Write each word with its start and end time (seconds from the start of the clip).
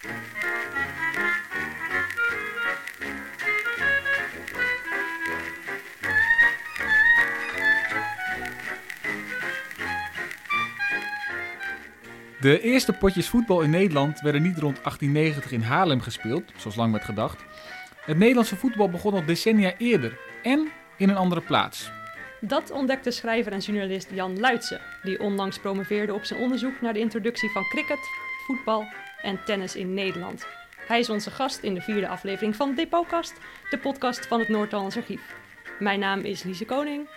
De 0.00 0.10
eerste 12.60 12.92
potjes 12.92 13.28
voetbal 13.28 13.60
in 13.60 13.70
Nederland 13.70 14.20
werden 14.20 14.42
niet 14.42 14.58
rond 14.58 14.82
1890 14.82 15.52
in 15.52 15.60
Haarlem 15.60 16.00
gespeeld, 16.00 16.52
zoals 16.56 16.76
lang 16.76 16.92
werd 16.92 17.04
gedacht. 17.04 17.44
Het 18.00 18.18
Nederlandse 18.18 18.56
voetbal 18.56 18.90
begon 18.90 19.12
al 19.12 19.24
decennia 19.24 19.76
eerder 19.76 20.18
en 20.42 20.68
in 20.96 21.08
een 21.08 21.16
andere 21.16 21.40
plaats. 21.40 21.90
Dat 22.40 22.70
ontdekte 22.70 23.10
schrijver 23.10 23.52
en 23.52 23.58
journalist 23.58 24.10
Jan 24.10 24.38
Luitse, 24.38 24.80
die 25.02 25.20
onlangs 25.20 25.58
promoveerde 25.58 26.14
op 26.14 26.24
zijn 26.24 26.40
onderzoek 26.40 26.80
naar 26.80 26.92
de 26.92 27.00
introductie 27.00 27.50
van 27.50 27.62
cricket, 27.62 28.00
voetbal 28.46 28.86
en 29.22 29.44
tennis 29.44 29.76
in 29.76 29.94
Nederland. 29.94 30.46
Hij 30.86 30.98
is 30.98 31.10
onze 31.10 31.30
gast 31.30 31.62
in 31.62 31.74
de 31.74 31.80
vierde 31.80 32.08
aflevering 32.08 32.56
van 32.56 32.74
Depotkast, 32.74 33.34
de 33.70 33.78
podcast 33.78 34.26
van 34.26 34.38
het 34.38 34.48
Noord-Hollands 34.48 34.96
Archief. 34.96 35.36
Mijn 35.78 36.00
naam 36.00 36.20
is 36.20 36.42
Lise 36.42 36.64
Koning. 36.64 37.08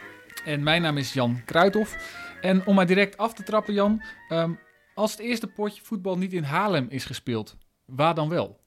En 0.46 0.64
mijn 0.64 0.82
naam 0.82 0.98
is 0.98 1.14
Jan 1.14 1.42
Kruithof. 1.46 2.20
En 2.42 2.66
om 2.66 2.76
maar 2.76 2.86
direct 2.86 3.18
af 3.18 3.34
te 3.34 3.44
trappen, 3.44 3.74
Jan, 3.74 4.02
ehm, 4.30 4.52
als 4.94 5.12
het 5.12 5.20
eerste 5.20 5.48
potje 5.48 5.82
voetbal 5.84 6.18
niet 6.18 6.34
in 6.34 6.44
Haarlem 6.44 6.86
is 6.90 7.06
gespeeld, 7.06 7.58
waar 7.86 8.16
dan 8.16 8.30
wel? 8.30 8.60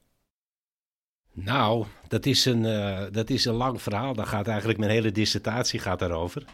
Nou, 1.33 1.85
dat 2.07 2.25
is 2.25 2.45
een, 2.45 2.63
uh, 2.63 3.03
dat 3.11 3.29
is 3.29 3.45
een 3.45 3.53
lang 3.53 3.81
verhaal. 3.81 4.13
Daar 4.13 4.27
gaat 4.27 4.47
eigenlijk 4.47 4.79
mijn 4.79 4.91
hele 4.91 5.11
dissertatie 5.11 5.79
gaat 5.79 5.99
daarover. 5.99 6.45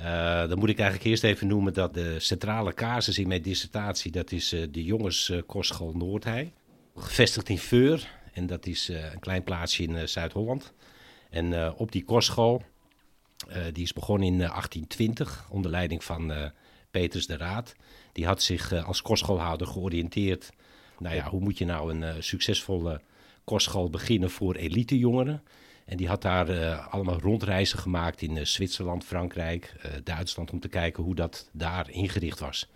Uh, 0.00 0.48
dan 0.48 0.58
moet 0.58 0.68
ik 0.68 0.78
eigenlijk 0.78 1.08
eerst 1.10 1.24
even 1.24 1.46
noemen 1.46 1.72
dat 1.72 1.94
de 1.94 2.20
centrale 2.20 2.74
casus 2.74 3.18
in 3.18 3.28
mijn 3.28 3.42
dissertatie... 3.42 4.10
dat 4.10 4.32
is 4.32 4.52
uh, 4.52 4.66
de 4.70 4.84
jongenskostschool 4.84 5.92
Noordhei. 5.92 6.52
Gevestigd 6.96 7.48
in 7.48 7.58
Veur. 7.58 8.08
En 8.32 8.46
dat 8.46 8.66
is 8.66 8.88
een 8.88 9.20
klein 9.20 9.44
plaatsje 9.44 9.82
in 9.82 10.08
Zuid-Holland. 10.08 10.72
En 11.30 11.74
op 11.74 11.92
die 11.92 12.04
kostschool, 12.04 12.62
die 13.72 13.82
is 13.82 13.92
begonnen 13.92 14.26
in 14.26 14.38
1820... 14.38 15.46
onder 15.50 15.70
leiding 15.70 16.04
van 16.04 16.32
Peters 16.90 17.26
de 17.26 17.36
Raad. 17.36 17.74
Die 18.12 18.26
had 18.26 18.42
zich 18.42 18.84
als 18.84 19.02
kostschoolhouder 19.02 19.66
georiënteerd... 19.66 20.50
nou 20.98 21.14
ja, 21.14 21.28
hoe 21.28 21.40
moet 21.40 21.58
je 21.58 21.64
nou 21.64 21.94
een 21.94 22.22
succesvolle 22.22 23.00
kostschool 23.44 23.90
beginnen 23.90 24.30
voor 24.30 24.54
elitejongeren. 24.54 25.42
En 25.86 25.96
die 25.96 26.08
had 26.08 26.22
daar 26.22 26.50
uh, 26.50 26.86
allemaal 26.92 27.20
rondreizen 27.20 27.78
gemaakt 27.78 28.22
in 28.22 28.36
uh, 28.36 28.44
Zwitserland, 28.44 29.04
Frankrijk, 29.04 29.74
uh, 29.76 29.92
Duitsland, 30.04 30.50
om 30.50 30.60
te 30.60 30.68
kijken 30.68 31.02
hoe 31.02 31.14
dat 31.14 31.48
daar 31.52 31.90
ingericht 31.90 32.38
was. 32.38 32.68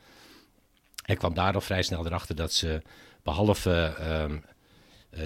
Hij 1.03 1.17
kwam 1.17 1.35
daar 1.35 1.55
al 1.55 1.61
vrij 1.61 1.83
snel 1.83 2.07
erachter 2.07 2.35
dat 2.37 2.53
ze, 2.53 2.83
behalve 3.23 3.95
ehm, 3.99 4.39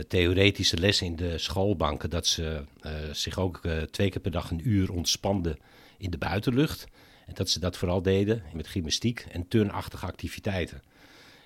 theoretische 0.09 0.77
lessen 0.77 1.07
in 1.07 1.17
de 1.17 1.39
schoolbanken, 1.39 2.11
dat 2.11 2.27
ze 2.27 2.65
zich 3.13 3.39
ook 3.39 3.61
twee 3.91 4.11
keer 4.11 4.21
per 4.21 4.31
dag 4.31 4.51
een 4.51 4.69
uur 4.69 4.93
ontspanden 4.93 5.59
in 5.99 6.11
de 6.11 6.19
buitenlucht. 6.19 6.87
En 7.27 7.35
dat 7.35 7.51
ze 7.51 7.61
dat 7.61 7.77
vooral 7.77 8.03
deden 8.03 8.43
met 8.53 8.67
gymnastiek 8.67 9.27
en 9.31 9.49
turnachtige 9.49 10.07
activiteiten. 10.07 10.83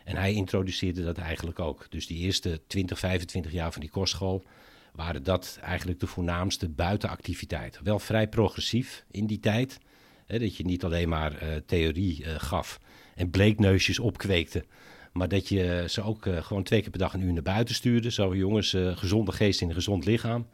En 0.04 0.16
hij 0.16 0.32
introduceerde 0.32 1.04
dat 1.04 1.18
eigenlijk 1.18 1.58
ook. 1.58 1.86
Dus 1.90 2.06
die 2.06 2.18
eerste 2.18 2.60
20, 2.66 2.98
25 2.98 3.52
jaar 3.52 3.72
van 3.72 3.80
die 3.80 3.90
kostschool 3.90 4.44
waren 4.92 5.22
dat 5.22 5.58
eigenlijk 5.62 6.00
de 6.00 6.06
voornaamste 6.06 6.68
buitenactiviteiten. 6.68 7.84
Wel 7.84 7.98
vrij 7.98 8.28
progressief 8.28 9.04
in 9.10 9.26
die 9.26 9.40
tijd. 9.40 9.78
Hè, 10.26 10.38
dat 10.38 10.56
je 10.56 10.64
niet 10.64 10.84
alleen 10.84 11.08
maar 11.08 11.32
uh, 11.32 11.48
theorie 11.66 12.24
uh, 12.24 12.34
gaf 12.36 12.80
en 13.14 13.30
bleekneusjes 13.30 13.98
opkweekte. 13.98 14.64
Maar 15.12 15.28
dat 15.28 15.48
je 15.48 15.84
ze 15.88 16.02
ook 16.02 16.26
uh, 16.26 16.42
gewoon 16.42 16.62
twee 16.62 16.80
keer 16.80 16.90
per 16.90 16.98
dag 16.98 17.14
een 17.14 17.22
uur 17.22 17.32
naar 17.32 17.42
buiten 17.42 17.74
stuurde. 17.74 18.10
Zo 18.10 18.36
jongens, 18.36 18.76
gezonde 18.94 19.32
geest 19.32 19.60
in 19.60 19.68
een 19.68 19.74
gezond 19.74 20.04
lichaam. 20.04 20.46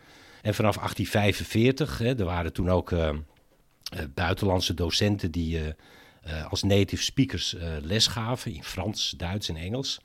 En 0.42 0.54
vanaf 0.54 0.76
1845, 0.76 1.98
hè, 1.98 2.18
er 2.18 2.24
waren 2.24 2.52
toen 2.52 2.70
ook 2.70 2.94
buitenlandse 4.14 4.74
docenten 4.74 5.30
die 5.30 5.60
als 6.48 6.62
native 6.62 7.02
speakers 7.02 7.56
les 7.82 8.06
gaven 8.06 8.54
in 8.54 8.64
Frans, 8.64 9.14
Duits 9.16 9.48
en 9.48 9.56
Engels. 9.56 10.00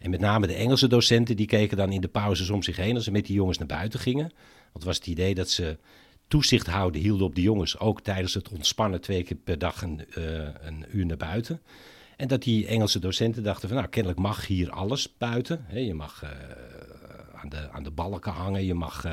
En 0.00 0.10
met 0.10 0.20
name 0.20 0.46
de 0.46 0.54
Engelse 0.54 0.88
docenten 0.88 1.36
die 1.36 1.46
keken 1.46 1.76
dan 1.76 1.92
in 1.92 2.00
de 2.00 2.08
pauzes 2.08 2.50
om 2.50 2.62
zich 2.62 2.76
heen 2.76 2.94
als 2.94 3.04
ze 3.04 3.10
met 3.10 3.26
die 3.26 3.34
jongens 3.34 3.58
naar 3.58 3.66
buiten 3.66 4.00
gingen. 4.00 4.28
Want 4.28 4.72
het 4.72 4.84
was 4.84 4.96
het 4.96 5.06
idee 5.06 5.34
dat 5.34 5.50
ze 5.50 5.78
toezicht 6.28 6.66
houden 6.66 7.00
hielden 7.00 7.26
op 7.26 7.34
de 7.34 7.42
jongens, 7.42 7.78
ook 7.78 8.00
tijdens 8.00 8.34
het 8.34 8.48
ontspannen 8.48 9.00
twee 9.00 9.22
keer 9.22 9.36
per 9.36 9.58
dag 9.58 9.82
een, 9.82 10.00
uh, 10.18 10.24
een 10.60 10.84
uur 10.92 11.06
naar 11.06 11.16
buiten. 11.16 11.60
En 12.16 12.28
dat 12.28 12.42
die 12.42 12.66
Engelse 12.66 12.98
docenten 12.98 13.42
dachten 13.42 13.68
van 13.68 13.76
nou, 13.76 13.88
kennelijk 13.88 14.20
mag 14.20 14.46
hier 14.46 14.70
alles 14.70 15.16
buiten. 15.18 15.64
Je 15.72 15.94
mag 15.94 16.24
aan, 17.34 17.48
de, 17.48 17.70
aan 17.70 17.82
de 17.82 17.90
balken 17.90 18.32
hangen, 18.32 18.64
je 18.64 18.74
mag 18.74 19.04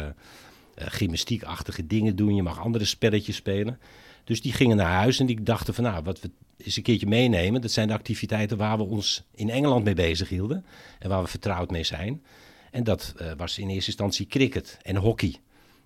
gymnastiekachtige 0.76 1.88
dingen 1.88 2.16
doen, 2.16 2.36
je 2.36 2.44
mag 2.44 2.60
andere 2.60 2.86
spelletjes 2.86 3.36
spelen. 3.36 3.80
Dus 4.24 4.42
die 4.42 4.54
gingen 4.54 4.78
naar 4.78 4.92
huis 4.92 5.20
en 5.20 5.26
die 5.26 5.44
dachten 5.44 5.74
van 5.74 5.84
nou, 5.84 6.04
wat 6.04 6.22
we 6.22 6.30
eens 6.58 6.78
een 6.78 6.84
keertje 6.84 7.08
meenemen. 7.08 7.62
Dat 7.62 7.72
zijn 7.72 7.88
de 7.88 7.94
activiteiten 7.94 8.58
waar 8.58 8.78
we 8.78 8.84
ons 8.84 9.24
in 9.36 9.50
Engeland 9.50 9.84
mee 9.84 9.94
bezig 9.94 10.30
hielden 10.30 10.66
en 11.00 11.10
waar 11.10 11.22
we 11.22 11.28
vertrouwd 11.28 11.72
mee 11.72 11.84
zijn. 11.84 12.24
En 12.72 12.84
dat 12.84 13.14
uh, 13.22 13.32
was 13.38 13.58
in 13.58 13.70
eerste 13.70 13.90
instantie 13.90 14.28
cricket 14.28 14.78
en 14.82 14.96
hockey. 14.96 15.36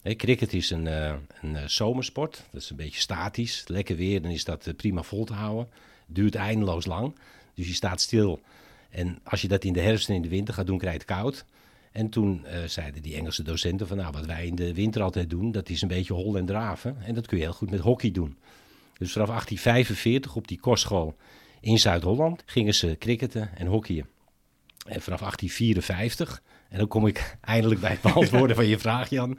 Cricket 0.03 0.53
is 0.53 0.69
een, 0.69 0.85
uh, 0.85 1.13
een 1.41 1.53
uh, 1.53 1.65
zomersport, 1.65 2.43
dat 2.51 2.61
is 2.61 2.69
een 2.69 2.75
beetje 2.75 2.99
statisch. 2.99 3.63
Lekker 3.67 3.95
weer, 3.95 4.21
dan 4.21 4.31
is 4.31 4.43
dat 4.43 4.73
prima 4.77 5.03
vol 5.03 5.25
te 5.25 5.33
houden. 5.33 5.67
Duurt 6.07 6.35
eindeloos 6.35 6.85
lang, 6.85 7.15
dus 7.53 7.67
je 7.67 7.73
staat 7.73 8.01
stil. 8.01 8.41
En 8.89 9.19
als 9.23 9.41
je 9.41 9.47
dat 9.47 9.63
in 9.63 9.73
de 9.73 9.81
herfst 9.81 10.09
en 10.09 10.15
in 10.15 10.21
de 10.21 10.29
winter 10.29 10.53
gaat 10.53 10.67
doen, 10.67 10.77
krijg 10.77 10.93
je 10.93 10.99
het 10.99 11.07
koud. 11.07 11.45
En 11.91 12.09
toen 12.09 12.45
zeiden 12.65 13.01
die 13.01 13.15
Engelse 13.15 13.43
docenten 13.43 13.87
van 13.87 13.97
nou, 13.97 14.11
wat 14.11 14.25
wij 14.25 14.45
in 14.45 14.55
de 14.55 14.73
winter 14.73 15.01
altijd 15.01 15.29
doen, 15.29 15.51
dat 15.51 15.69
is 15.69 15.81
een 15.81 15.87
beetje 15.87 16.13
hol 16.13 16.37
en 16.37 16.45
draven. 16.45 16.97
En 17.03 17.13
dat 17.13 17.27
kun 17.27 17.37
je 17.37 17.43
heel 17.43 17.53
goed 17.53 17.71
met 17.71 17.79
hockey 17.79 18.11
doen. 18.11 18.37
Dus 19.01 19.11
vanaf 19.11 19.27
1845 19.27 20.35
op 20.35 20.47
die 20.47 20.59
kostschool 20.59 21.15
in 21.59 21.79
Zuid-Holland 21.79 22.43
gingen 22.45 22.73
ze 22.73 22.95
cricketen 22.99 23.57
en 23.57 23.67
hockeyen. 23.67 24.07
En 24.85 25.01
vanaf 25.01 25.19
1854, 25.19 26.41
en 26.69 26.77
dan 26.77 26.87
kom 26.87 27.07
ik 27.07 27.37
eindelijk 27.41 27.81
bij 27.81 27.89
het 27.89 28.01
beantwoorden 28.01 28.55
van 28.55 28.65
je 28.65 28.79
vraag, 28.79 29.09
Jan. 29.09 29.29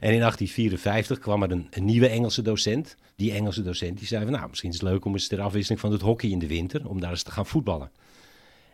En 0.00 0.12
in 0.12 0.18
1854 0.18 1.18
kwam 1.18 1.42
er 1.42 1.50
een, 1.50 1.84
nieuwe 1.84 2.08
Engelse 2.08 2.42
docent. 2.42 2.96
Die 3.16 3.32
Engelse 3.32 3.62
docent 3.62 3.98
die 3.98 4.06
zei 4.06 4.22
van, 4.22 4.32
nou, 4.32 4.48
misschien 4.48 4.70
is 4.70 4.80
het 4.80 4.88
leuk 4.88 5.04
om 5.04 5.12
eens 5.12 5.28
ter 5.28 5.40
afwisseling 5.40 5.80
van 5.80 5.92
het 5.92 6.00
hockey 6.00 6.30
in 6.30 6.38
de 6.38 6.46
winter, 6.46 6.88
om 6.88 7.00
daar 7.00 7.10
eens 7.10 7.22
te 7.22 7.30
gaan 7.30 7.46
voetballen. 7.46 7.90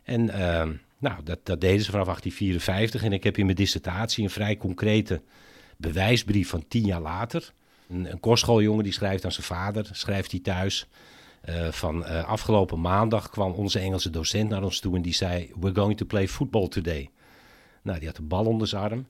En 0.03 0.27
uh, 0.27 0.69
nou, 0.99 1.23
dat, 1.25 1.39
dat 1.43 1.61
deden 1.61 1.85
ze 1.85 1.91
vanaf 1.91 2.07
1854. 2.07 3.03
En 3.03 3.13
ik 3.13 3.25
heb 3.25 3.39
in 3.39 3.45
mijn 3.45 3.57
dissertatie 3.57 4.25
een 4.25 4.31
vrij 4.31 4.57
concrete 4.57 5.23
bewijsbrief 5.77 6.49
van 6.49 6.65
tien 6.69 6.85
jaar 6.85 7.01
later. 7.01 7.53
Een, 7.89 8.11
een 8.11 8.21
kostschooljongen 8.21 8.85
die 8.85 8.93
schrijft 8.93 9.25
aan 9.25 9.33
zijn 9.33 9.47
vader, 9.47 9.89
schrijft 9.93 10.31
hij 10.31 10.41
thuis. 10.41 10.87
Uh, 11.49 11.69
van 11.69 12.03
uh, 12.03 12.25
afgelopen 12.25 12.81
maandag 12.81 13.31
kwam 13.31 13.53
onze 13.53 13.79
Engelse 13.79 14.11
docent 14.11 14.49
naar 14.49 14.63
ons 14.63 14.81
toe 14.81 14.97
en 14.97 15.03
die 15.03 15.15
zei: 15.15 15.51
We're 15.61 15.75
going 15.75 15.97
to 15.97 16.07
play 16.07 16.29
football 16.29 16.69
today. 16.69 17.11
Nou, 17.83 17.99
die 17.99 18.09
had 18.09 18.19
een 18.19 18.29
bal 18.29 18.45
onder 18.45 18.69
zijn 18.69 18.83
arm. 18.83 19.07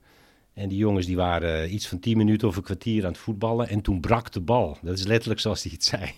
En 0.53 0.69
die 0.69 0.77
jongens 0.77 1.05
die 1.05 1.15
waren 1.15 1.63
uh, 1.65 1.73
iets 1.73 1.87
van 1.87 1.99
tien 1.99 2.17
minuten 2.17 2.47
of 2.47 2.55
een 2.55 2.63
kwartier 2.63 3.03
aan 3.03 3.11
het 3.11 3.21
voetballen. 3.21 3.67
En 3.67 3.81
toen 3.81 3.99
brak 3.99 4.31
de 4.31 4.41
bal. 4.41 4.77
Dat 4.81 4.97
is 4.97 5.05
letterlijk 5.05 5.39
zoals 5.39 5.63
hij 5.63 5.71
het 5.71 5.83
zei. 5.83 6.11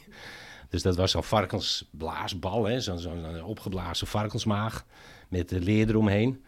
Dus 0.70 0.82
dat 0.82 0.96
was 0.96 1.12
zo'n 1.12 1.24
varkensblaasbal, 1.24 2.82
zo'n 2.82 3.00
zo 3.00 3.12
opgeblazen 3.46 4.08
varkensmaag 4.08 4.86
met 5.30 5.50
de 5.50 5.60
leer 5.60 5.90
eromheen. 5.90 6.44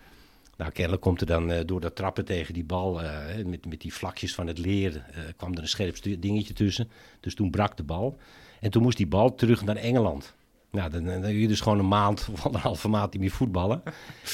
Nou, 0.58 0.72
kennelijk 0.72 1.02
komt 1.02 1.22
er 1.22 1.28
dan 1.28 1.52
uh, 1.52 1.60
door 1.66 1.82
dat 1.82 1.96
trappen 1.96 2.26
tegen 2.26 2.54
die 2.54 2.64
bal, 2.64 3.04
uh, 3.04 3.10
met, 3.46 3.66
met 3.66 3.82
die 3.82 3.94
vlakjes 3.94 4.36
van 4.36 4.48
het 4.48 4.58
leer, 4.58 4.92
uh, 4.92 5.20
kwam 5.38 5.54
er 5.54 5.60
een 5.60 5.68
scherp 5.68 6.22
dingetje 6.22 6.54
tussen. 6.54 6.90
Dus 7.20 7.36
toen 7.36 7.52
brak 7.52 7.78
de 7.78 7.84
bal. 7.84 8.18
En 8.60 8.72
toen 8.72 8.82
moest 8.82 8.98
die 8.98 9.08
bal 9.08 9.36
terug 9.36 9.64
naar 9.64 9.76
Engeland. 9.76 10.36
Nou, 10.72 10.90
dan, 10.90 11.04
dan, 11.04 11.22
dan 11.22 11.34
je 11.34 11.48
dus 11.48 11.62
gewoon 11.62 11.80
een 11.80 11.88
maand 11.88 12.28
of 12.34 12.46
anderhalve 12.46 12.88
maand 12.88 13.12
niet 13.12 13.22
meer 13.22 13.32
voetballen. 13.32 13.82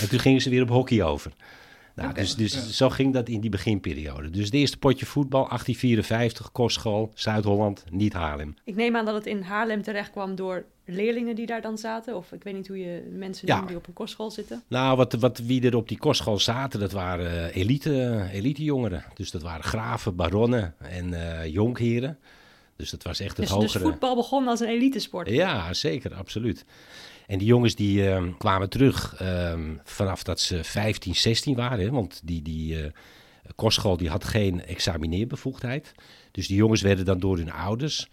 En 0.01 0.09
toen 0.09 0.19
gingen 0.19 0.41
ze 0.41 0.49
weer 0.49 0.61
op 0.61 0.69
hockey 0.69 1.03
over. 1.03 1.31
Nou, 1.95 2.13
dus, 2.13 2.35
dus 2.35 2.69
zo 2.77 2.89
ging 2.89 3.13
dat 3.13 3.29
in 3.29 3.41
die 3.41 3.49
beginperiode. 3.49 4.29
Dus 4.29 4.45
het 4.45 4.53
eerste 4.53 4.77
potje 4.77 5.05
voetbal, 5.05 5.47
1854, 5.47 6.51
kostschool, 6.51 7.11
Zuid-Holland, 7.13 7.83
niet 7.89 8.13
Haarlem. 8.13 8.55
Ik 8.63 8.75
neem 8.75 8.95
aan 8.95 9.05
dat 9.05 9.15
het 9.15 9.25
in 9.25 9.41
Haarlem 9.41 9.81
terecht 9.81 10.11
kwam 10.11 10.35
door 10.35 10.65
leerlingen 10.89 11.35
die 11.35 11.45
daar 11.45 11.61
dan 11.61 11.77
zaten? 11.77 12.15
Of 12.15 12.31
ik 12.31 12.43
weet 12.43 12.53
niet 12.53 12.67
hoe 12.67 12.79
je 12.79 13.09
mensen 13.11 13.47
ja. 13.47 13.55
noemt 13.55 13.67
die 13.67 13.77
op 13.77 13.87
een 13.87 13.93
kostschool 13.93 14.31
zitten. 14.31 14.63
Nou, 14.67 14.97
wat, 14.97 15.13
wat, 15.13 15.37
wie 15.37 15.65
er 15.65 15.75
op 15.75 15.87
die 15.87 15.97
kostschool 15.97 16.39
zaten, 16.39 16.79
dat 16.79 16.91
waren 16.91 17.53
elite, 17.53 18.27
elite 18.31 18.63
jongeren. 18.63 19.03
Dus 19.13 19.31
dat 19.31 19.41
waren 19.41 19.63
graven, 19.63 20.15
baronnen 20.15 20.75
en 20.77 21.07
uh, 21.07 21.45
jonkheren. 21.45 22.17
Dus 22.75 22.89
dat 22.89 23.03
was 23.03 23.19
echt 23.19 23.37
het 23.37 23.45
dus, 23.45 23.55
hogere... 23.55 23.79
Dus 23.79 23.81
voetbal 23.81 24.15
begon 24.15 24.47
als 24.47 24.59
een 24.59 24.67
elitesport? 24.67 25.29
Ja, 25.29 25.73
zeker, 25.73 26.13
absoluut. 26.13 26.65
En 27.27 27.37
die 27.37 27.47
jongens 27.47 27.75
die 27.75 28.03
uh, 28.03 28.23
kwamen 28.37 28.69
terug 28.69 29.21
uh, 29.21 29.59
vanaf 29.83 30.23
dat 30.23 30.39
ze 30.39 30.63
15, 30.63 31.15
16 31.15 31.55
waren. 31.55 31.79
Hè, 31.79 31.91
want 31.91 32.21
die, 32.23 32.41
die 32.41 32.75
uh, 32.75 32.85
kostschool 33.55 33.97
die 33.97 34.09
had 34.09 34.23
geen 34.23 34.65
examineerbevoegdheid. 34.65 35.91
Dus 36.31 36.47
die 36.47 36.57
jongens 36.57 36.81
werden 36.81 37.05
dan 37.05 37.19
door 37.19 37.37
hun 37.37 37.51
ouders 37.51 38.09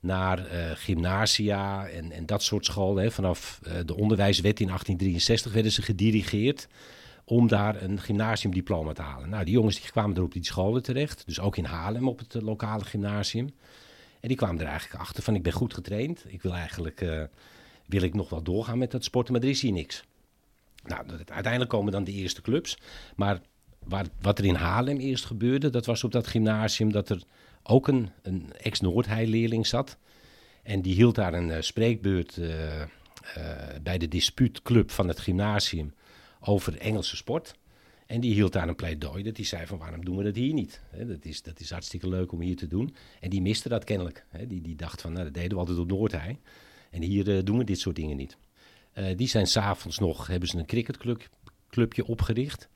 naar 0.00 0.38
uh, 0.38 0.70
gymnasia 0.74 1.88
en, 1.88 2.12
en 2.12 2.26
dat 2.26 2.42
soort 2.42 2.64
scholen. 2.64 3.02
Hè. 3.02 3.10
Vanaf 3.10 3.60
uh, 3.66 3.72
de 3.86 3.96
onderwijswet 3.96 4.60
in 4.60 4.66
1863 4.66 5.52
werden 5.52 5.72
ze 5.72 5.82
gedirigeerd 5.82 6.68
om 7.24 7.48
daar 7.48 7.82
een 7.82 8.00
gymnasiumdiploma 8.00 8.92
te 8.92 9.02
halen. 9.02 9.28
Nou, 9.28 9.44
die 9.44 9.54
jongens 9.54 9.80
die 9.80 9.90
kwamen 9.90 10.16
er 10.16 10.22
op 10.22 10.32
die 10.32 10.44
scholen 10.44 10.82
terecht, 10.82 11.22
dus 11.26 11.40
ook 11.40 11.56
in 11.56 11.64
Haarlem 11.64 12.08
op 12.08 12.18
het 12.18 12.42
lokale 12.42 12.84
gymnasium. 12.84 13.50
En 14.20 14.28
die 14.28 14.36
kwamen 14.36 14.60
er 14.60 14.66
eigenlijk 14.66 15.00
achter 15.00 15.22
van 15.22 15.34
ik 15.34 15.42
ben 15.42 15.52
goed 15.52 15.74
getraind. 15.74 16.24
Ik 16.26 16.42
wil 16.42 16.54
eigenlijk 16.54 17.04
wil 17.90 18.02
ik 18.02 18.14
nog 18.14 18.28
wel 18.28 18.42
doorgaan 18.42 18.78
met 18.78 18.90
dat 18.90 19.04
sporten, 19.04 19.32
maar 19.32 19.42
er 19.42 19.48
is 19.48 19.62
hier 19.62 19.72
niks. 19.72 20.04
Nou, 20.84 21.04
uiteindelijk 21.26 21.70
komen 21.70 21.92
dan 21.92 22.04
de 22.04 22.12
eerste 22.12 22.40
clubs. 22.40 22.78
Maar 23.16 23.40
wat 24.20 24.38
er 24.38 24.44
in 24.44 24.54
Haarlem 24.54 24.96
eerst 24.96 25.24
gebeurde, 25.24 25.70
dat 25.70 25.86
was 25.86 26.04
op 26.04 26.12
dat 26.12 26.26
gymnasium 26.26 26.92
dat 26.92 27.08
er 27.08 27.22
ook 27.62 27.88
een, 27.88 28.10
een 28.22 28.52
ex-Noordheil-leerling 28.52 29.66
zat. 29.66 29.98
En 30.62 30.82
die 30.82 30.94
hield 30.94 31.14
daar 31.14 31.34
een 31.34 31.48
uh, 31.48 31.56
spreekbeurt 31.60 32.36
uh, 32.36 32.48
bij 33.82 33.98
de 33.98 34.08
dispuutclub 34.08 34.90
van 34.90 35.08
het 35.08 35.20
gymnasium 35.20 35.94
over 36.40 36.78
Engelse 36.78 37.16
sport. 37.16 37.54
En 38.06 38.20
die 38.20 38.34
hield 38.34 38.52
daar 38.52 38.68
een 38.68 38.76
pleidooi 38.76 39.22
dat 39.22 39.36
hij 39.36 39.46
zei 39.46 39.66
van 39.66 39.78
waarom 39.78 40.04
doen 40.04 40.16
we 40.16 40.24
dat 40.24 40.34
hier 40.34 40.52
niet? 40.52 40.80
dat, 41.06 41.24
is, 41.24 41.42
dat 41.42 41.60
is 41.60 41.70
hartstikke 41.70 42.08
leuk 42.08 42.32
om 42.32 42.40
hier 42.40 42.56
te 42.56 42.66
doen. 42.66 42.94
En 43.20 43.30
die 43.30 43.42
miste 43.42 43.68
dat 43.68 43.84
kennelijk. 43.84 44.24
die, 44.46 44.60
die 44.60 44.76
dacht 44.76 45.00
van 45.00 45.12
nou, 45.12 45.24
dat 45.24 45.34
deden 45.34 45.50
we 45.50 45.58
altijd 45.58 45.78
op 45.78 45.88
Noordheim. 45.88 46.38
En 46.90 47.02
hier 47.02 47.44
doen 47.44 47.58
we 47.58 47.64
dit 47.64 47.80
soort 47.80 47.96
dingen 47.96 48.16
niet. 48.16 48.36
Die 49.16 49.28
zijn 49.28 49.46
s'avonds 49.46 49.98
nog, 49.98 50.26
hebben 50.26 50.48
ze 50.48 50.58
een 50.58 50.66
cricketclubje 50.66 52.06
opgericht. 52.06 52.68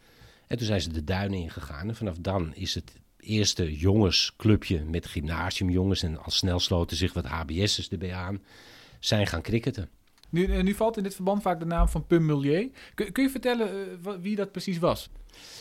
En 0.46 0.56
toen 0.56 0.66
zijn 0.66 0.80
ze 0.80 0.92
de 0.92 1.04
duinen 1.04 1.38
ingegaan. 1.38 1.88
En 1.88 1.96
vanaf 1.96 2.16
dan 2.18 2.54
is 2.54 2.74
het 2.74 2.92
eerste 3.24 3.76
jongensclubje 3.76 4.84
met 4.84 5.06
gymnasiumjongens. 5.06 6.02
En 6.02 6.22
al 6.22 6.30
snel 6.30 6.60
sloten 6.60 6.96
zich 6.96 7.12
wat 7.12 7.24
ABS'ers 7.24 7.88
erbij 7.88 8.14
aan. 8.14 8.42
Zijn 9.00 9.26
gaan 9.26 9.42
cricketen. 9.42 9.88
Nu, 10.30 10.46
eh, 10.46 10.62
nu 10.62 10.74
valt 10.74 10.96
in 10.96 11.02
dit 11.02 11.14
verband 11.14 11.42
vaak 11.42 11.58
de 11.58 11.66
naam 11.66 11.88
van 11.88 12.06
Pim 12.06 12.26
Millier. 12.26 12.68
Kun, 12.94 13.12
kun 13.12 13.22
je 13.22 13.30
vertellen 13.30 13.98
wie 14.20 14.36
dat 14.36 14.52
precies 14.52 14.78
was? 14.78 15.10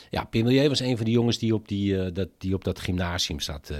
Ja, 0.10 0.24
Pim 0.24 0.44
Millier 0.44 0.70
was 0.70 0.80
een 0.80 0.96
van 0.96 1.06
die 1.06 1.14
jongens 1.14 1.38
die 1.38 1.54
op, 1.54 1.68
die, 1.68 2.12
dat, 2.12 2.30
die 2.38 2.54
op 2.54 2.64
dat 2.64 2.80
gymnasium 2.80 3.40
zat. 3.40 3.72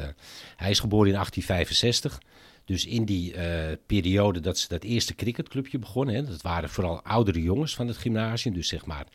hij 0.56 0.70
is 0.70 0.80
geboren 0.80 1.08
in 1.08 1.14
1865. 1.14 2.20
Dus 2.66 2.86
in 2.86 3.06
die 3.06 3.34
uh, 3.34 3.72
periode 3.86 4.40
dat 4.40 4.58
ze 4.58 4.68
dat 4.68 4.84
eerste 4.84 5.16
cricketclubje 5.16 5.80
begonnen, 5.80 6.16
hè, 6.16 6.26
dat 6.26 6.42
waren 6.42 6.70
vooral 6.70 7.02
oudere 7.02 7.42
jongens 7.42 7.76
van 7.76 7.88
het 7.88 7.98
gymnasium, 7.98 8.54
dus 8.54 8.68
zeg 8.68 8.86
maar 8.86 9.08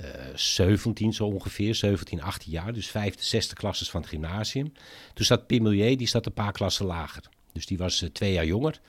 uh, 0.00 0.28
eh, 0.28 0.36
17 0.36 1.12
zo 1.12 1.26
ongeveer, 1.26 1.74
17, 1.74 2.22
18 2.22 2.52
jaar, 2.52 2.72
dus 2.72 2.86
vijfde, 2.86 3.24
zesde 3.24 3.54
klasses 3.54 3.90
van 3.90 4.00
het 4.00 4.10
gymnasium. 4.10 4.72
Toen 5.14 5.26
zat 5.26 5.46
Pim 5.46 5.62
Milieu, 5.62 5.96
die 5.96 6.06
zat 6.06 6.26
een 6.26 6.32
paar 6.32 6.52
klassen 6.52 6.86
lager. 6.86 7.22
Dus 7.52 7.66
die 7.66 7.78
was 7.78 8.02
uh, 8.02 8.08
twee 8.10 8.32
jaar 8.32 8.46
jonger. 8.46 8.80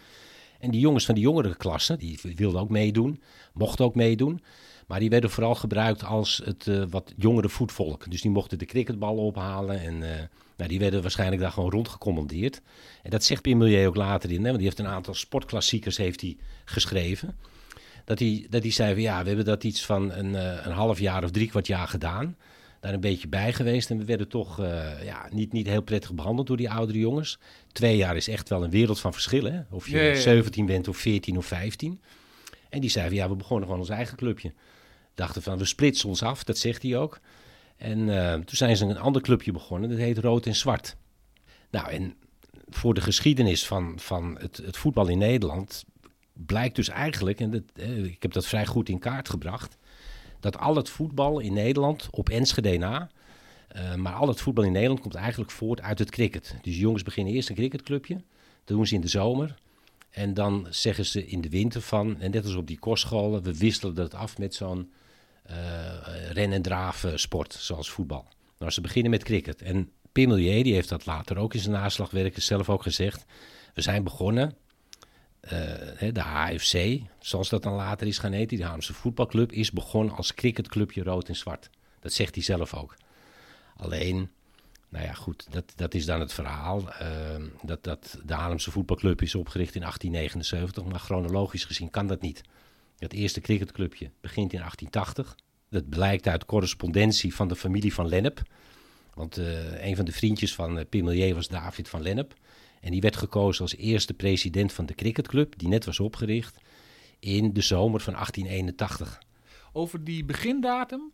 En 0.59 0.71
die 0.71 0.79
jongens 0.79 1.05
van 1.05 1.15
die 1.15 1.23
jongere 1.23 1.55
klassen, 1.55 1.99
die 1.99 2.19
wilden 2.35 2.61
ook 2.61 2.69
meedoen, 2.69 3.21
mochten 3.53 3.85
ook 3.85 3.95
meedoen. 3.95 4.41
Maar 4.87 4.99
die 4.99 5.09
werden 5.09 5.29
vooral 5.29 5.55
gebruikt 5.55 6.03
als 6.03 6.41
het 6.45 6.65
uh, 6.65 6.83
wat 6.89 7.13
jongere 7.17 7.49
voetvolk. 7.49 8.11
Dus 8.11 8.21
die 8.21 8.31
mochten 8.31 8.57
de 8.57 8.65
cricketballen 8.65 9.23
ophalen 9.23 9.79
en 9.81 9.93
uh, 10.01 10.09
nou, 10.57 10.69
die 10.69 10.79
werden 10.79 11.01
waarschijnlijk 11.01 11.41
daar 11.41 11.51
gewoon 11.51 11.71
rondgecommandeerd. 11.71 12.61
En 13.03 13.09
dat 13.09 13.23
zegt 13.23 13.41
Pim 13.41 13.63
ook 13.63 13.95
later 13.95 14.31
in, 14.31 14.37
hè, 14.37 14.43
want 14.43 14.55
die 14.55 14.65
heeft 14.65 14.79
een 14.79 14.87
aantal 14.87 15.13
sportklassiekers 15.13 15.97
heeft 15.97 16.21
hij 16.21 16.37
geschreven. 16.65 17.37
Dat 18.03 18.19
hij, 18.19 18.47
dat 18.49 18.61
hij 18.61 18.71
zei 18.71 18.93
van 18.93 19.01
ja, 19.01 19.21
we 19.21 19.27
hebben 19.27 19.45
dat 19.45 19.63
iets 19.63 19.85
van 19.85 20.11
een, 20.11 20.33
uh, 20.33 20.65
een 20.65 20.71
half 20.71 20.99
jaar 20.99 21.23
of 21.23 21.31
drie 21.31 21.49
kwart 21.49 21.67
jaar 21.67 21.87
gedaan. 21.87 22.37
Daar 22.79 22.93
een 22.93 22.99
beetje 22.99 23.27
bij 23.27 23.53
geweest 23.53 23.89
en 23.89 23.97
we 23.97 24.05
werden 24.05 24.27
toch 24.27 24.57
ja, 25.03 25.27
niet, 25.31 25.51
niet 25.51 25.67
heel 25.67 25.81
prettig 25.81 26.13
behandeld 26.13 26.47
door 26.47 26.57
die 26.57 26.69
oudere 26.69 26.99
jongens. 26.99 27.39
Twee 27.71 27.97
jaar 27.97 28.15
is 28.15 28.27
echt 28.27 28.49
wel 28.49 28.63
een 28.63 28.69
wereld 28.69 28.99
van 28.99 29.13
verschillen. 29.13 29.67
Of 29.69 29.87
je 29.87 29.97
ja, 29.97 30.03
ja, 30.03 30.15
17 30.15 30.65
bent 30.65 30.87
of 30.87 30.97
14 30.97 31.37
of 31.37 31.45
15. 31.45 32.01
En 32.69 32.81
die 32.81 32.89
zei 32.89 33.07
van 33.07 33.15
ja, 33.15 33.29
we 33.29 33.35
begonnen 33.35 33.65
gewoon 33.65 33.79
ons 33.79 33.89
eigen 33.89 34.17
clubje. 34.17 34.53
Dachten 35.15 35.41
van 35.41 35.57
we 35.57 35.65
splitsen 35.65 36.09
ons 36.09 36.23
af, 36.23 36.43
dat 36.43 36.57
zegt 36.57 36.81
hij 36.81 36.97
ook. 36.97 37.19
En 37.77 37.99
uh, 38.07 38.33
toen 38.33 38.45
zijn 38.57 38.77
ze 38.77 38.85
een 38.85 38.97
ander 38.97 39.21
clubje 39.21 39.51
begonnen, 39.51 39.89
dat 39.89 39.97
heet 39.97 40.17
Rood 40.17 40.45
en 40.45 40.55
Zwart. 40.55 40.95
Nou, 41.69 41.89
en 41.89 42.15
voor 42.69 42.93
de 42.93 43.01
geschiedenis 43.01 43.65
van, 43.65 43.93
van 43.99 44.37
het, 44.39 44.57
het 44.57 44.77
voetbal 44.77 45.07
in 45.07 45.17
Nederland 45.17 45.83
blijkt 46.33 46.75
dus 46.75 46.89
eigenlijk, 46.89 47.39
en 47.39 47.51
dat, 47.51 47.63
eh, 47.73 48.03
ik 48.03 48.21
heb 48.21 48.33
dat 48.33 48.45
vrij 48.45 48.65
goed 48.65 48.89
in 48.89 48.99
kaart 48.99 49.29
gebracht, 49.29 49.77
dat 50.39 50.57
al 50.57 50.75
het 50.75 50.89
voetbal 50.89 51.39
in 51.39 51.53
Nederland 51.53 52.07
op 52.11 52.29
Enschede 52.29 52.77
na, 52.77 53.09
uh, 53.75 53.95
maar 53.95 54.13
al 54.13 54.27
het 54.27 54.41
voetbal 54.41 54.63
in 54.63 54.71
Nederland 54.71 54.99
komt 54.99 55.15
eigenlijk 55.15 55.51
voort 55.51 55.81
uit 55.81 55.99
het 55.99 56.11
cricket. 56.11 56.55
Dus 56.61 56.77
jongens 56.77 57.03
beginnen 57.03 57.33
eerst 57.33 57.49
een 57.49 57.55
cricketclubje, 57.55 58.13
dat 58.63 58.77
doen 58.77 58.87
ze 58.87 58.95
in 58.95 59.01
de 59.01 59.07
zomer. 59.07 59.55
En 60.09 60.33
dan 60.33 60.67
zeggen 60.69 61.05
ze 61.05 61.25
in 61.25 61.41
de 61.41 61.49
winter 61.49 61.81
van, 61.81 62.19
en 62.19 62.31
net 62.31 62.45
als 62.45 62.55
op 62.55 62.67
die 62.67 62.79
kostscholen, 62.79 63.43
we 63.43 63.57
wisselen 63.57 63.95
dat 63.95 64.13
af 64.13 64.37
met 64.37 64.55
zo'n 64.55 64.91
uh, 65.49 65.55
ren- 66.31 66.51
en 66.51 66.61
draven 66.61 67.19
sport, 67.19 67.53
zoals 67.53 67.89
voetbal. 67.89 68.27
Nou, 68.59 68.71
ze 68.71 68.81
beginnen 68.81 69.11
met 69.11 69.23
cricket. 69.23 69.61
En 69.61 69.91
Pim 70.11 70.27
Milieu, 70.29 70.63
die 70.63 70.73
heeft 70.73 70.89
dat 70.89 71.05
later 71.05 71.37
ook 71.37 71.53
in 71.53 71.59
zijn 71.59 71.73
naslagwerken 71.73 72.41
zelf 72.41 72.69
ook 72.69 72.83
gezegd. 72.83 73.25
We 73.73 73.81
zijn 73.81 74.03
begonnen, 74.03 74.55
de 76.13 76.21
HFC, 76.21 76.99
zoals 77.19 77.49
dat 77.49 77.63
dan 77.63 77.73
later 77.73 78.07
is 78.07 78.17
gaan 78.17 78.31
heten, 78.31 78.55
die 78.55 78.63
Haarlemse 78.63 78.93
voetbalclub, 78.93 79.51
is 79.51 79.71
begonnen 79.71 80.15
als 80.15 80.33
cricketclubje 80.33 81.03
rood 81.03 81.27
en 81.27 81.35
zwart. 81.35 81.69
Dat 81.99 82.13
zegt 82.13 82.35
hij 82.35 82.43
zelf 82.43 82.73
ook. 82.73 82.95
Alleen, 83.75 84.29
nou 84.89 85.05
ja, 85.05 85.13
goed, 85.13 85.47
dat, 85.49 85.73
dat 85.75 85.93
is 85.93 86.05
dan 86.05 86.19
het 86.19 86.33
verhaal. 86.33 86.81
Uh, 86.81 87.45
dat, 87.61 87.83
dat 87.83 88.19
de 88.25 88.33
Haarlemse 88.33 88.71
voetbalclub 88.71 89.21
is 89.21 89.35
opgericht 89.35 89.75
in 89.75 89.81
1879, 89.81 90.83
maar 90.83 90.99
chronologisch 90.99 91.65
gezien 91.65 91.89
kan 91.89 92.07
dat 92.07 92.21
niet. 92.21 92.41
Het 92.97 93.13
eerste 93.13 93.41
cricketclubje 93.41 94.09
begint 94.21 94.53
in 94.53 94.59
1880. 94.59 95.35
Dat 95.69 95.89
blijkt 95.89 96.27
uit 96.27 96.45
correspondentie 96.45 97.35
van 97.35 97.47
de 97.47 97.55
familie 97.55 97.93
van 97.93 98.07
Lennep. 98.07 98.41
Want 99.13 99.39
uh, 99.39 99.85
een 99.85 99.95
van 99.95 100.05
de 100.05 100.11
vriendjes 100.11 100.55
van 100.55 100.77
uh, 100.77 100.83
Pim 100.89 101.33
was 101.33 101.47
David 101.47 101.89
van 101.89 102.01
Lennep. 102.01 102.33
En 102.83 102.91
die 102.91 103.01
werd 103.01 103.15
gekozen 103.15 103.61
als 103.61 103.75
eerste 103.75 104.13
president 104.13 104.73
van 104.73 104.85
de 104.85 104.95
cricketclub, 104.95 105.53
die 105.57 105.67
net 105.67 105.85
was 105.85 105.99
opgericht, 105.99 106.57
in 107.19 107.53
de 107.53 107.61
zomer 107.61 107.99
van 107.99 108.13
1881. 108.13 109.21
Over 109.73 110.03
die 110.03 110.25
begindatum 110.25 111.11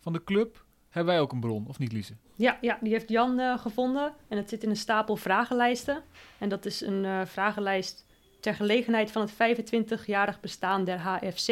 van 0.00 0.12
de 0.12 0.24
club 0.24 0.64
hebben 0.88 1.12
wij 1.12 1.22
ook 1.22 1.32
een 1.32 1.40
bron, 1.40 1.66
of 1.68 1.78
niet 1.78 1.92
Lise? 1.92 2.12
Ja, 2.36 2.58
ja 2.60 2.78
die 2.82 2.92
heeft 2.92 3.08
Jan 3.08 3.38
uh, 3.38 3.58
gevonden 3.58 4.12
en 4.28 4.36
het 4.36 4.48
zit 4.48 4.62
in 4.62 4.70
een 4.70 4.76
stapel 4.76 5.16
vragenlijsten. 5.16 6.02
En 6.38 6.48
dat 6.48 6.66
is 6.66 6.80
een 6.80 7.04
uh, 7.04 7.20
vragenlijst 7.24 8.06
ter 8.40 8.54
gelegenheid 8.54 9.10
van 9.10 9.22
het 9.22 9.32
25-jarig 9.32 10.40
bestaan 10.40 10.84
der 10.84 10.98
HFC 10.98 11.48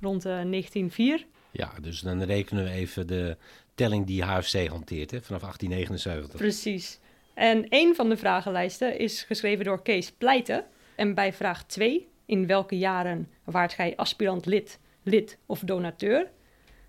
rond 0.00 0.26
uh, 0.26 0.32
1904. 0.32 1.26
Ja, 1.50 1.72
dus 1.80 2.00
dan 2.00 2.22
rekenen 2.22 2.64
we 2.64 2.70
even 2.70 3.06
de 3.06 3.36
telling 3.74 4.06
die 4.06 4.22
HFC 4.22 4.66
hanteert 4.66 5.10
hè, 5.10 5.22
vanaf 5.22 5.40
1879. 5.40 6.36
Precies. 6.40 6.98
En 7.38 7.66
een 7.68 7.94
van 7.94 8.08
de 8.08 8.16
vragenlijsten 8.16 8.98
is 8.98 9.22
geschreven 9.22 9.64
door 9.64 9.82
Kees 9.82 10.12
Pleiten. 10.12 10.64
En 10.94 11.14
bij 11.14 11.32
vraag 11.32 11.64
2, 11.64 12.08
in 12.26 12.46
welke 12.46 12.78
jaren 12.78 13.28
waart 13.44 13.72
gij 13.72 13.96
aspirant 13.96 14.46
lid, 14.46 14.78
lid 15.02 15.38
of 15.46 15.60
donateur, 15.60 16.30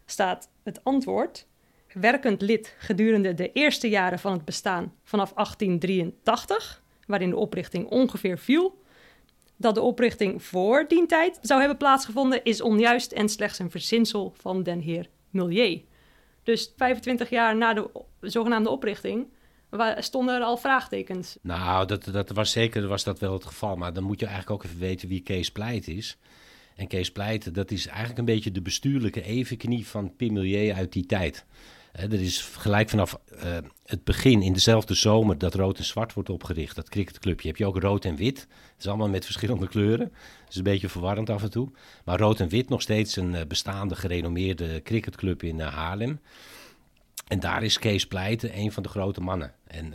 staat 0.06 0.50
het 0.64 0.84
antwoord 0.84 1.48
werkend 1.94 2.42
lid 2.42 2.76
gedurende 2.78 3.34
de 3.34 3.52
eerste 3.52 3.90
jaren 3.90 4.20
van 4.20 4.32
het 4.32 4.46
bestaan 4.46 4.94
vanaf 5.04 5.34
1883, 5.34 6.84
waarin 7.06 7.30
de 7.30 7.38
oprichting 7.38 7.88
ongeveer 7.88 8.38
viel. 8.38 8.84
Dat 9.56 9.76
de 9.76 9.82
oprichting 9.82 10.44
voor 10.44 10.86
die 10.88 11.06
tijd 11.06 11.40
zou 11.42 11.60
hebben 11.60 11.78
plaatsgevonden 11.78 12.44
is 12.44 12.62
onjuist 12.62 13.12
en 13.12 13.30
slechts 13.30 13.60
een 13.60 13.72
verzinsel 13.72 14.34
van 14.38 14.64
den 14.64 14.80
heer 14.80 15.10
Milieu. 15.30 15.86
Dus 16.44 16.74
25 16.78 17.30
jaar 17.30 17.56
na 17.56 17.74
de 17.74 17.90
zogenaamde 18.22 18.70
oprichting 18.70 19.28
stonden 19.98 20.36
er 20.36 20.42
al 20.42 20.58
vraagtekens. 20.58 21.38
Nou, 21.42 21.86
dat, 21.88 22.04
dat 22.04 22.30
was 22.30 22.52
zeker 22.52 22.88
was 22.88 23.04
dat 23.04 23.20
wel 23.20 23.34
het 23.34 23.46
geval. 23.46 23.76
Maar 23.76 23.94
dan 23.94 24.04
moet 24.04 24.20
je 24.20 24.26
eigenlijk 24.26 24.56
ook 24.56 24.70
even 24.70 24.80
weten 24.80 25.08
wie 25.08 25.22
Kees 25.22 25.52
Pleit 25.52 25.88
is. 25.88 26.18
En 26.76 26.88
Kees 26.88 27.12
Pleit, 27.12 27.56
dat 27.56 27.72
is 27.72 27.88
eigenlijk 27.88 28.20
een 28.20 28.26
beetje 28.26 28.52
de 28.52 28.62
bestuurlijke 28.62 29.24
evenknie 29.24 29.88
van 29.88 30.16
Pim 30.16 30.34
Milieu 30.34 30.74
uit 30.74 30.94
die 30.94 31.06
tijd. 31.06 31.46
Er 31.92 32.22
is 32.22 32.42
gelijk 32.42 32.90
vanaf 32.90 33.20
uh, 33.34 33.58
het 33.86 34.04
begin 34.04 34.42
in 34.42 34.54
dezelfde 34.54 34.94
zomer 34.94 35.38
dat 35.38 35.54
rood 35.54 35.78
en 35.78 35.84
zwart 35.84 36.14
wordt 36.14 36.30
opgericht, 36.30 36.76
dat 36.76 36.90
cricketclubje, 36.90 37.48
heb 37.48 37.58
je 37.58 37.66
ook 37.66 37.82
rood 37.82 38.06
en 38.06 38.16
wit. 38.16 38.40
Het 38.40 38.80
is 38.80 38.88
allemaal 38.88 39.10
met 39.10 39.26
verschillende 39.26 39.68
kleuren. 39.68 40.12
Het 40.44 40.50
is 40.50 40.56
een 40.56 40.64
beetje 40.64 40.90
verwarrend 40.90 41.30
af 41.30 41.44
en 41.44 41.52
toe. 41.52 41.72
Maar 42.06 42.20
rood 42.20 42.40
en 42.40 42.50
wit 42.50 42.70
nog 42.70 42.82
steeds 42.82 43.16
een 43.16 43.34
uh, 43.34 43.42
bestaande 43.48 43.96
gerenommeerde 43.96 44.82
cricketclub 44.82 45.44
in 45.44 45.60
uh, 45.60 45.68
Haarlem. 45.68 46.20
En 47.30 47.40
daar 47.40 47.64
is 47.64 47.80
Kees 47.80 48.08
Pleiten 48.08 48.58
een 48.58 48.72
van 48.72 48.84
de 48.84 48.90
grote 48.90 49.22
mannen. 49.22 49.54
En 49.68 49.94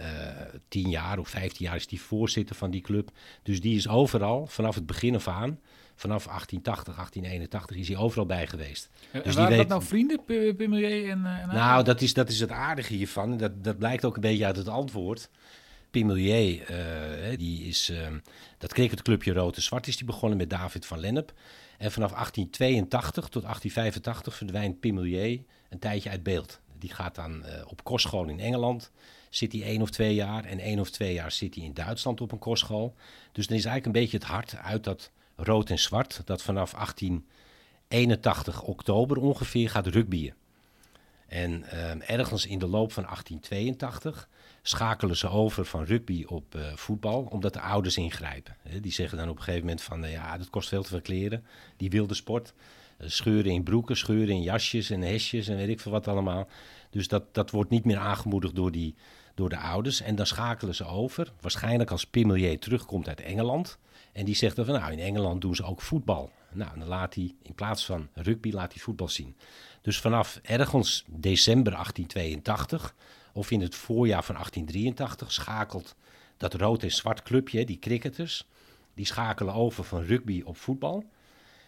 tien 0.69 0.91
jaar 0.91 1.19
of 1.19 1.29
vijftien 1.29 1.67
jaar 1.67 1.77
is 1.77 1.87
die 1.87 2.01
voorzitter 2.01 2.57
van 2.57 2.71
die 2.71 2.81
club. 2.81 3.11
Dus 3.43 3.61
die 3.61 3.77
is 3.77 3.89
overal, 3.89 4.47
vanaf 4.47 4.75
het 4.75 4.87
begin 4.87 5.15
af 5.15 5.29
aan, 5.29 5.59
vanaf 5.95 6.25
1880, 6.25 6.95
1881 6.95 7.77
is 7.77 7.89
hij 7.89 7.97
overal 7.97 8.27
bij 8.27 8.47
geweest. 8.47 8.91
En 9.11 9.23
dus 9.23 9.35
waren 9.35 9.51
weet... 9.51 9.59
dat 9.59 9.69
nou 9.69 9.83
vrienden, 9.83 10.25
Pimelier 10.57 11.11
en, 11.11 11.27
en 11.27 11.49
Nou, 11.49 11.85
dat 11.85 12.01
is, 12.01 12.15
dat 12.15 12.29
is 12.29 12.41
het 12.41 12.51
aardige 12.51 12.95
hiervan. 12.95 13.37
Dat, 13.37 13.65
dat 13.65 13.79
blijkt 13.79 14.05
ook 14.05 14.15
een 14.15 14.21
beetje 14.21 14.47
uit 14.47 14.57
het 14.57 14.69
antwoord. 14.69 15.31
Pimelier, 15.91 16.71
uh, 16.71 17.39
die 17.39 17.65
is, 17.65 17.91
uh, 17.91 17.99
dat 18.59 18.73
cricketclubje 18.73 19.33
Rood 19.33 19.57
en 19.57 19.63
Zwart 19.63 19.87
is 19.87 19.97
die 19.97 20.07
begonnen 20.07 20.39
met 20.39 20.51
David 20.51 20.87
van 20.87 21.01
Lennep. 21.01 21.33
En 21.79 21.93
vanaf 21.93 22.11
1882 22.11 23.29
tot 23.29 23.43
1885 23.43 24.37
verdwijnt 24.37 24.81
Pimelier 24.81 25.41
een 25.69 25.79
tijdje 25.79 26.11
uit 26.11 26.23
beeld. 26.23 26.61
Die 26.85 26.95
gaat 26.95 27.15
dan 27.15 27.45
uh, 27.45 27.51
op 27.67 27.85
kostschool 27.85 28.29
in 28.29 28.41
Engeland, 28.41 28.91
zit 29.31 29.53
hij 29.53 29.63
één 29.63 29.83
of 29.83 29.91
twee 29.91 30.15
jaar. 30.15 30.45
En 30.45 30.59
één 30.59 30.81
of 30.81 30.91
twee 30.91 31.13
jaar 31.13 31.33
zit 31.33 31.55
hij 31.55 31.65
in 31.65 31.75
Duitsland 31.75 32.21
op 32.21 32.33
een 32.33 32.39
kostschool. 32.39 32.95
Dus 33.33 33.47
dan 33.47 33.57
is 33.57 33.65
eigenlijk 33.65 33.87
een 33.87 34.03
beetje 34.03 34.17
het 34.17 34.27
hart 34.27 34.57
uit 34.57 34.85
dat 34.85 35.11
Rood 35.37 35.71
en 35.71 35.79
Zwart, 35.79 36.23
dat 36.25 36.43
vanaf 36.43 36.73
1881 36.73 38.63
oktober 38.63 39.17
ongeveer 39.17 39.71
gaat 39.71 39.87
rugbyen. 39.87 40.35
En 41.27 41.71
ergens 42.07 42.47
in 42.47 42.59
de 42.59 42.67
loop 42.67 42.93
van 42.93 43.03
1882 43.03 44.29
schakelen 44.63 45.17
ze 45.17 45.29
over 45.29 45.65
van 45.65 45.85
rugby 45.85 46.25
op 46.27 46.55
uh, 46.55 46.75
voetbal, 46.75 47.23
omdat 47.31 47.53
de 47.53 47.61
ouders 47.61 47.97
ingrijpen. 47.97 48.57
die 48.81 48.93
zeggen 48.93 49.19
dan 49.19 49.29
op 49.29 49.37
een 49.37 49.43
gegeven 49.43 49.67
moment 49.67 49.83
van, 49.83 50.05
uh, 50.05 50.13
ja, 50.13 50.39
dat 50.39 50.51
kost 50.51 50.69
veel 50.69 50.83
te 50.83 50.89
veel 50.89 51.01
kleren, 51.01 51.45
die 51.77 51.91
wilde 51.91 52.15
sport. 52.15 52.55
Scheuren 53.07 53.53
in 53.53 53.63
broeken, 53.63 53.97
scheuren 53.97 54.35
in 54.35 54.43
jasjes 54.43 54.91
en 54.91 55.01
hesjes 55.01 55.49
en 55.49 55.57
weet 55.57 55.69
ik 55.69 55.81
veel 55.81 55.93
wat 55.93 56.09
allemaal. 56.09 56.49
Dus 56.91 57.09
dat, 57.09 57.35
dat 57.35 57.51
wordt 57.51 57.71
niet 57.71 57.85
meer 57.85 57.99
aangemoedigd 57.99 58.55
door, 58.55 58.73
die, 58.73 58.95
door 59.35 59.49
de 59.49 59.59
ouders. 59.59 60.01
En 60.01 60.15
dan 60.15 60.27
schakelen 60.27 60.75
ze 60.75 60.85
over, 60.85 61.33
waarschijnlijk 61.41 61.91
als 61.91 62.07
Pimelier 62.07 62.59
terugkomt 62.59 63.09
uit 63.09 63.21
Engeland. 63.21 63.79
En 64.13 64.25
die 64.25 64.35
zegt 64.35 64.57
dan 64.57 64.65
van, 64.65 64.75
nou, 64.75 64.93
in 64.93 64.99
Engeland 64.99 65.41
doen 65.41 65.55
ze 65.55 65.65
ook 65.65 65.81
voetbal. 65.81 66.31
Nou, 66.53 66.79
dan 66.79 66.89
laat 66.89 67.15
hij, 67.15 67.35
in 67.43 67.55
plaats 67.55 67.85
van 67.85 68.09
rugby, 68.15 68.53
laat 68.53 68.73
hij 68.73 68.83
voetbal 68.83 69.09
zien. 69.09 69.37
Dus 69.83 70.01
vanaf 70.01 70.41
ergens 70.43 71.05
december 71.07 71.73
1882 71.73 72.95
of 73.33 73.51
in 73.51 73.61
het 73.61 73.75
voorjaar 73.75 74.25
van 74.25 74.35
1883 74.35 75.33
schakelt 75.33 75.97
dat 76.37 76.55
rood 76.55 76.83
en 76.83 76.93
zwart 76.93 77.23
clubje, 77.23 77.65
die 77.65 77.79
cricketers, 77.79 78.47
die 78.95 79.07
schakelen 79.07 79.55
over 79.55 79.85
van 79.85 80.03
rugby 80.03 80.43
op 80.45 80.57
voetbal. 80.57 81.05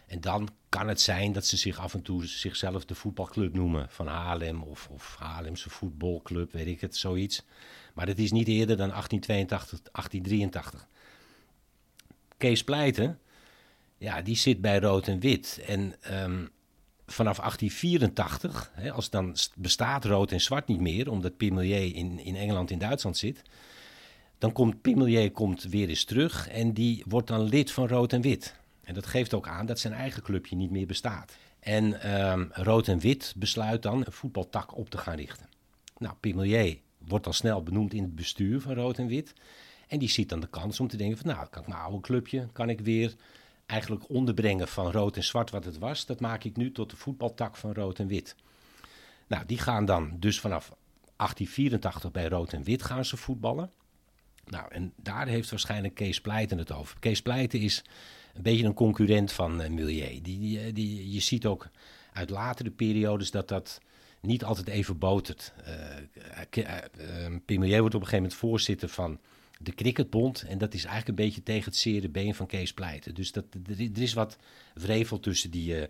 En 0.07 0.21
dan 0.21 0.49
kan 0.69 0.89
het 0.89 1.01
zijn 1.01 1.33
dat 1.33 1.47
ze 1.47 1.57
zich 1.57 1.79
af 1.79 1.95
en 1.95 2.03
toe 2.03 2.27
zichzelf 2.27 2.85
de 2.85 2.95
voetbalclub 2.95 3.55
noemen 3.55 3.87
van 3.91 4.07
Haarlem 4.07 4.63
of, 4.63 4.89
of 4.91 5.17
Haarlemse 5.19 5.71
voetbalclub, 5.71 6.53
weet 6.53 6.67
ik 6.67 6.81
het, 6.81 6.97
zoiets. 6.97 7.43
Maar 7.95 8.07
het 8.07 8.19
is 8.19 8.33
niet 8.33 8.49
eerder 8.49 8.77
dan 8.77 8.89
1882, 8.89 9.93
1883. 9.93 10.89
Kees 12.37 12.65
Pleiten, 12.65 13.19
ja, 13.99 14.23
die 14.23 14.37
zit 14.37 14.61
bij 14.61 14.79
rood 14.79 15.09
en 15.09 15.21
wit. 15.21 15.63
En 15.67 15.81
um, 16.23 16.51
vanaf 17.07 17.37
1884, 17.37 18.71
hè, 18.75 18.93
als 18.93 19.11
dan 19.11 19.37
bestaat 19.57 20.05
rood 20.05 20.33
en 20.33 20.41
zwart 20.41 20.67
niet 20.67 20.81
meer, 20.81 21.11
omdat 21.11 21.37
Pimelier 21.37 21.95
in, 21.95 22.19
in 22.19 22.37
Engeland 22.37 22.71
in 22.71 22.79
Duitsland 22.79 23.17
zit, 23.17 23.43
dan 24.39 24.53
komt 24.53 24.81
Pimelier 24.81 25.31
komt 25.31 25.63
weer 25.63 25.89
eens 25.89 26.05
terug 26.05 26.49
en 26.49 26.73
die 26.73 27.05
wordt 27.07 27.27
dan 27.27 27.43
lid 27.43 27.73
van 27.73 27.89
rood 27.89 28.13
en 28.13 28.21
wit. 28.21 28.55
En 28.87 28.95
dat 28.95 29.07
geeft 29.07 29.35
ook 29.35 29.49
aan 29.49 29.67
dat 29.67 29.79
zijn 29.79 29.93
eigen 29.93 30.23
clubje 30.23 30.57
niet 30.57 30.71
meer 30.71 30.87
bestaat. 30.87 31.37
En 31.61 32.17
um, 32.31 32.49
rood 32.53 32.89
en 32.89 32.99
wit 32.99 33.35
besluit 33.37 33.83
dan 33.83 34.03
een 34.07 34.13
voetbaltak 34.13 34.77
op 34.77 34.91
te 34.91 34.99
gaan 34.99 35.17
richten. 35.17 35.47
Nou, 35.99 36.15
Pimelier 36.21 36.79
wordt 36.99 37.27
al 37.27 37.33
snel 37.33 37.63
benoemd 37.63 37.95
in 37.95 38.03
het 38.03 38.15
bestuur 38.15 38.61
van 38.61 38.75
rood 38.75 38.99
en 38.99 39.07
wit. 39.07 39.33
En 39.89 39.99
die 39.99 40.09
ziet 40.09 40.29
dan 40.29 40.41
de 40.41 40.49
kans 40.49 40.81
om 40.81 40.89
te 40.89 40.97
denken 40.97 41.19
van 41.19 41.35
nou, 41.35 41.49
kan 41.49 41.63
ik 41.63 41.69
mijn 41.69 41.81
oude 41.81 42.01
clubje, 42.01 42.49
kan 42.53 42.69
ik 42.69 42.81
weer 42.81 43.15
eigenlijk 43.67 44.09
onderbrengen 44.09 44.69
van 44.69 44.91
rood 44.91 45.17
en 45.17 45.25
zwart 45.25 45.51
wat 45.51 45.65
het 45.65 45.79
was, 45.79 46.07
dat 46.07 46.21
maak 46.21 46.45
ik 46.45 46.57
nu 46.57 46.73
tot 46.73 46.91
de 46.91 46.97
voetbaltak 46.97 47.57
van 47.57 47.73
rood 47.73 47.99
en 47.99 48.07
wit. 48.07 48.37
Nou, 49.27 49.47
die 49.47 49.59
gaan 49.59 49.85
dan 49.85 50.17
dus 50.19 50.41
vanaf 50.41 50.69
1884 51.17 52.11
bij 52.11 52.29
rood 52.29 52.53
en 52.53 52.63
wit 52.63 52.83
gaan 52.83 53.05
ze 53.05 53.17
voetballen. 53.17 53.71
Nou, 54.45 54.67
en 54.71 54.93
daar 54.97 55.27
heeft 55.27 55.51
waarschijnlijk 55.51 55.95
Kees 55.95 56.21
Pleiten 56.21 56.59
het 56.59 56.73
over. 56.73 56.99
Kees 56.99 57.23
Pleiten 57.23 57.61
is 57.61 57.85
een 58.37 58.43
beetje 58.43 58.65
een 58.65 58.75
concurrent 58.75 59.33
van 59.33 59.63
uh, 59.63 59.69
Milieu. 59.69 60.21
Die, 60.23 60.39
die, 60.39 60.73
die, 60.73 61.13
je 61.13 61.21
ziet 61.21 61.47
ook 61.47 61.69
uit 62.13 62.31
latere 62.31 62.71
periodes 62.71 63.31
dat 63.31 63.49
dat 63.49 63.81
niet 64.21 64.45
altijd 64.45 64.69
even 64.69 64.99
botert. 64.99 65.53
Uh, 66.57 66.65
Pim 67.45 67.61
wordt 67.61 67.77
op 67.77 67.83
een 67.85 67.91
gegeven 67.93 68.17
moment 68.17 68.35
voorzitter 68.35 68.89
van 68.89 69.19
de 69.59 69.75
Cricketbond. 69.75 70.45
En 70.49 70.59
dat 70.59 70.75
is 70.75 70.85
eigenlijk 70.85 71.19
een 71.19 71.25
beetje 71.25 71.43
tegen 71.43 71.65
het 71.65 71.77
zere 71.77 72.09
been 72.09 72.35
van 72.35 72.47
Kees 72.47 72.73
Pleiten. 72.73 73.15
Dus 73.15 73.33
dat, 73.33 73.45
er, 73.67 74.03
is 74.03 74.13
wat 74.13 74.37
vrevel 74.75 75.21
tussen 75.21 75.51
die, 75.51 75.89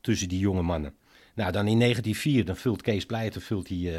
tussen 0.00 0.28
die 0.28 0.38
jonge 0.38 0.62
mannen. 0.62 0.94
Nou, 1.34 1.52
dan 1.52 1.66
in 1.66 1.78
1904, 1.78 2.44
dan 2.44 2.56
vult 2.56 2.82
Kees 2.82 3.06
Pleiten 3.06 3.42
vult 3.42 3.66
die, 3.66 3.92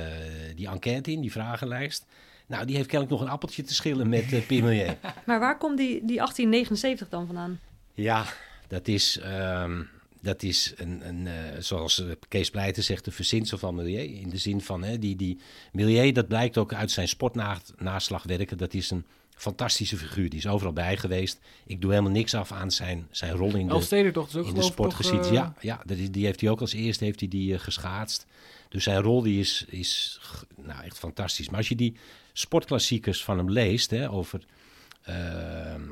die 0.56 0.68
enquête 0.68 1.12
in, 1.12 1.22
die 1.22 1.32
vragenlijst. 1.32 2.06
Nou, 2.48 2.66
die 2.66 2.75
heeft 2.75 2.88
kennelijk 2.88 3.18
nog 3.18 3.27
een 3.27 3.34
appeltje 3.34 3.63
te 3.63 3.74
schillen 3.74 4.10
met 4.10 4.32
uh, 4.32 4.89
Maar 5.25 5.39
waar 5.39 5.58
komt 5.58 5.77
die, 5.77 5.88
die 5.88 6.16
1879 6.16 7.10
dan 7.10 7.25
vandaan? 7.25 7.60
Ja, 7.98 8.25
dat 8.68 8.88
is... 8.88 9.20
Um, 9.25 9.89
dat 10.22 10.44
is 10.44 10.74
een, 10.77 11.08
een 11.08 11.25
uh, 11.25 11.34
zoals 11.60 12.04
Kees 12.27 12.50
Pleiten 12.50 12.84
zegt, 12.84 13.06
een 13.06 13.12
verzinsel 13.12 13.58
van 13.58 13.75
Milieu. 13.75 14.04
In 14.04 14.30
de 14.30 14.38
zin 14.38 14.62
van, 14.62 14.84
hè, 14.84 15.00
die, 15.00 15.16
die 15.16 15.39
Milieu, 15.72 16.12
dat 16.12 16.27
blijkt 16.27 16.58
ook 16.58 16.74
uit 16.74 16.92
zijn 16.92 17.08
sportnaslagwerken. 17.08 18.58
Dat 18.58 18.74
is 18.74 18.92
een 18.92 19.06
fantastische 19.36 19.98
figuur. 19.98 20.30
Die 20.30 20.39
is 20.39 20.48
overal 20.48 20.74
bij 20.74 20.98
geweest. 20.98 21.39
Ik 21.66 21.82
doe 21.82 21.89
helemaal 21.92 22.12
niks 22.12 22.34
af 22.34 22.51
aan 22.51 22.72
zijn, 22.72 23.08
zijn 23.12 23.32
rol 23.32 23.56
in 23.56 23.68
de, 23.68 24.12
toch, 24.12 24.36
in 24.46 24.54
de 24.54 24.62
sportgeschiedenis. 24.62 25.32
Uh... 25.32 25.34
Ja, 25.34 25.54
ja 25.60 25.82
die, 25.86 26.10
die, 26.10 26.25
heeft 26.25 26.42
hij 26.42 26.50
ook 26.50 26.62
als 26.62 26.74
eerste 26.74 27.04
heeft 27.04 27.20
hij 27.20 27.30
die, 27.30 27.54
uh, 27.54 27.60
geschaatst. 27.60 28.25
Dus 28.70 28.84
zijn 28.84 29.01
rol 29.01 29.22
die 29.22 29.39
is, 29.39 29.66
is 29.68 30.20
nou, 30.56 30.84
echt 30.84 30.98
fantastisch. 30.98 31.50
Maar 31.50 31.58
als 31.58 31.70
je 31.70 31.75
die 31.75 31.96
sportklassiekers 32.34 33.24
van 33.24 33.38
hem 33.38 33.51
leest, 33.51 33.89
hè, 33.89 34.12
over, 34.12 34.46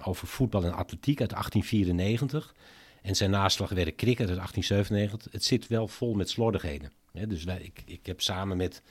over 0.02 0.28
voetbal 0.28 0.64
en 0.64 0.74
atletiek 0.74 1.20
uit 1.22 1.30
1894 1.30 2.54
en 3.02 3.16
zijn 3.16 3.30
naslagwerk 3.30 3.96
cricket 3.96 4.28
uit 4.28 4.38
1897, 4.38 5.32
het 5.32 5.44
zit 5.44 5.68
wel 5.68 5.88
vol 5.88 6.14
met 6.14 6.30
slordigheden. 6.30 6.92
dus 7.12 7.46
ik, 7.46 7.84
ik 7.86 8.06
heb 8.06 8.22
samen 8.22 8.58
met 8.58 8.82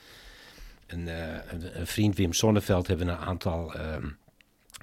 een, 0.87 1.07
uh, 1.07 1.37
een, 1.75 1.87
vriend, 1.87 2.17
Wim 2.17 2.33
Sonneveld, 2.33 2.87
hebben 2.87 3.09
een 3.09 3.17
aantal 3.17 3.77
uh, 3.77 3.97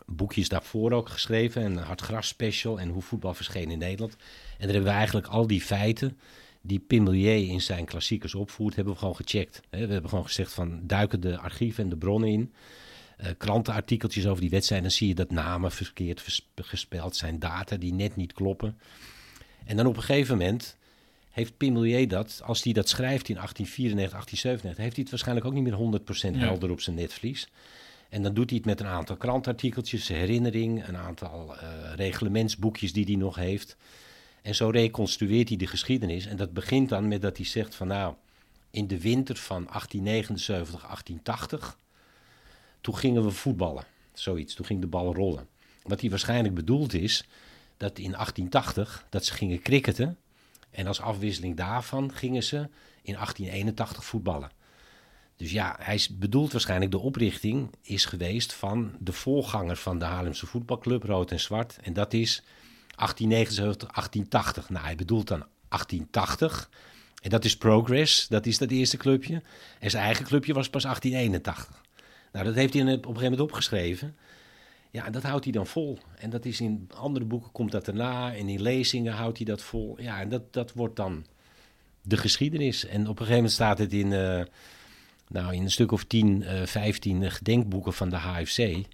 boekjes 0.06 0.50
daarvoor 0.50 0.92
ook 0.92 1.10
geschreven. 1.10 1.64
Een 1.64 1.78
Hartgras 1.78 2.28
special 2.28 2.80
en 2.80 2.90
hoe 2.90 3.02
voetbal 3.02 3.34
verscheen 3.34 3.72
in 3.72 3.78
Nederland. 3.78 4.12
En 4.14 4.20
daar 4.58 4.74
hebben 4.74 4.92
we 4.92 4.98
eigenlijk 4.98 5.28
al 5.28 5.48
die 5.48 5.62
feiten 5.62 6.18
die 6.62 6.80
Pimelier 6.80 7.50
in 7.50 7.62
zijn 7.62 7.86
klassiekers 7.86 8.36
opvoert, 8.36 8.76
hebben 8.76 8.94
we 8.94 9.00
gewoon 9.00 9.16
gecheckt. 9.16 9.62
we 9.70 9.78
hebben 9.78 10.10
gewoon 10.10 10.26
gezegd 10.26 10.54
van 10.54 10.80
duiken 10.84 11.22
de 11.22 11.38
archieven 11.38 11.84
en 11.84 11.90
de 11.90 11.98
bronnen 11.98 12.30
in. 12.30 12.54
Uh, 13.22 13.28
krantenartikeltjes 13.38 14.28
over 14.28 14.42
die 14.42 14.50
wedstrijden, 14.50 14.88
dan 14.88 14.98
zie 14.98 15.08
je 15.08 15.16
dat 15.16 15.32
namen 15.32 15.72
verkeerd 15.72 16.44
gespeld 16.56 17.16
zijn, 17.16 17.40
data 17.40 17.78
die 17.78 17.94
net 17.94 18.16
niet 18.16 18.34
kloppen. 18.34 18.78
En 19.66 19.78
dan 19.78 19.86
op 19.86 19.96
een 19.96 20.04
gegeven 20.04 20.38
moment 20.38 20.78
heeft 21.32 21.58
Pimelier 21.58 22.08
dat, 22.08 22.42
als 22.46 22.64
hij 22.64 22.74
dat 22.74 22.90
schrijft 22.90 23.30
in 23.30 23.36
1894, 23.36 24.12
1897, 24.12 24.84
heeft 24.84 24.96
hij 24.96 25.04
het 25.04 25.12
waarschijnlijk 25.12 25.48
ook 25.48 25.54
niet 25.54 25.64
meer 25.64 26.36
100% 26.36 26.38
helder 26.38 26.72
op 26.72 26.82
zijn 26.82 26.96
netvlies. 26.96 27.50
En 28.10 28.24
dan 28.24 28.34
doet 28.34 28.50
hij 28.50 28.58
het 28.58 28.68
met 28.68 28.80
een 28.80 28.86
aantal 28.86 29.16
krantartikeltjes, 29.16 30.08
herinnering, 30.08 30.88
een 30.88 30.98
aantal 30.98 31.56
uh, 31.56 31.94
reglementsboekjes 31.96 32.94
die 32.94 33.06
hij 33.06 33.16
nog 33.16 33.36
heeft. 33.36 33.78
En 34.42 34.56
zo 34.56 34.70
reconstrueert 34.70 35.48
hij 35.48 35.58
de 35.58 35.68
geschiedenis. 35.68 36.26
En 36.26 36.38
dat 36.38 36.54
begint 36.54 36.90
dan 36.90 37.08
met 37.08 37.22
dat 37.22 37.38
hij 37.38 37.46
zegt 37.46 37.76
van 37.76 37.88
nou, 37.88 38.14
in 38.72 38.88
de 38.88 39.02
winter 39.02 39.36
van 39.36 39.66
1879, 39.66 40.82
1880, 40.82 41.78
toen 42.82 42.98
gingen 42.98 43.24
we 43.24 43.32
voetballen. 43.32 43.84
Zoiets, 44.14 44.54
toen 44.54 44.66
ging 44.66 44.82
de 44.82 44.88
bal 44.88 45.16
rollen. 45.16 45.48
Wat 45.84 46.02
hij 46.02 46.10
waarschijnlijk 46.10 46.56
bedoeld 46.56 46.94
is, 46.94 47.26
dat 47.78 47.98
in 47.98 48.12
1880 48.12 49.06
dat 49.10 49.26
ze 49.26 49.34
gingen 49.34 49.62
cricketen. 49.62 50.18
En 50.72 50.88
als 50.88 51.02
afwisseling 51.02 51.58
daarvan 51.58 52.14
gingen 52.14 52.44
ze 52.44 52.58
in 53.02 53.14
1881 53.14 54.06
voetballen. 54.06 54.52
Dus 55.36 55.52
ja, 55.52 55.76
hij 55.80 56.08
bedoelt 56.12 56.52
waarschijnlijk 56.52 56.92
de 56.92 57.00
oprichting 57.00 57.70
is 57.82 58.06
geweest 58.06 58.54
van 58.54 58.96
de 59.00 59.14
voorganger 59.14 59.76
van 59.76 60.00
de 60.00 60.06
Haarlemse 60.06 60.46
voetbalclub, 60.46 61.04
Rood 61.04 61.32
en 61.32 61.40
Zwart. 61.40 61.78
En 61.82 61.94
dat 61.94 62.14
is 62.14 62.44
1879, 62.96 63.90
1880. 63.92 64.70
Nou, 64.70 64.86
hij 64.86 64.96
bedoelt 64.96 65.28
dan 65.28 65.46
1880. 65.68 66.70
En 67.22 67.30
dat 67.30 67.46
is 67.46 67.58
Progress, 67.58 68.28
dat 68.28 68.46
is 68.46 68.58
dat 68.58 68.72
eerste 68.72 68.98
clubje. 68.98 69.42
En 69.80 69.90
zijn 69.90 70.04
eigen 70.04 70.26
clubje 70.26 70.54
was 70.54 70.70
pas 70.70 70.84
1881. 70.84 71.81
Nou, 72.32 72.46
dat 72.46 72.56
heeft 72.56 72.74
hij 72.74 72.82
op 72.82 72.88
een 72.88 72.96
gegeven 72.96 73.22
moment 73.22 73.40
opgeschreven. 73.40 74.16
Ja, 74.92 75.06
en 75.06 75.12
dat 75.12 75.24
houdt 75.24 75.44
hij 75.44 75.54
dan 75.54 75.68
vol. 75.68 75.98
En 76.18 76.30
dat 76.30 76.46
is 76.46 76.62
in 76.62 76.90
andere 76.96 77.26
boeken 77.26 77.52
komt 77.52 77.72
dat 77.72 77.88
erna. 77.88 78.34
En 78.36 78.50
in 78.50 78.62
lezingen 78.62 79.14
houdt 79.14 79.38
hij 79.38 79.46
dat 79.46 79.62
vol. 79.62 80.02
Ja, 80.02 80.20
en 80.20 80.30
dat, 80.30 80.54
dat 80.54 80.74
wordt 80.74 80.96
dan 80.96 81.26
de 82.02 82.18
geschiedenis. 82.18 82.86
En 82.86 83.02
op 83.02 83.08
een 83.08 83.16
gegeven 83.16 83.36
moment 83.36 83.52
staat 83.52 83.78
het 83.78 83.94
in, 83.94 84.12
uh, 84.12 84.42
nou, 85.28 85.54
in 85.54 85.62
een 85.62 85.72
stuk 85.72 85.92
of 85.92 86.04
10, 86.04 86.42
uh, 86.42 86.66
15 86.66 87.32
gedenkboeken 87.32 87.94
van 87.94 88.10
de 88.10 88.16
HFC. 88.16 88.86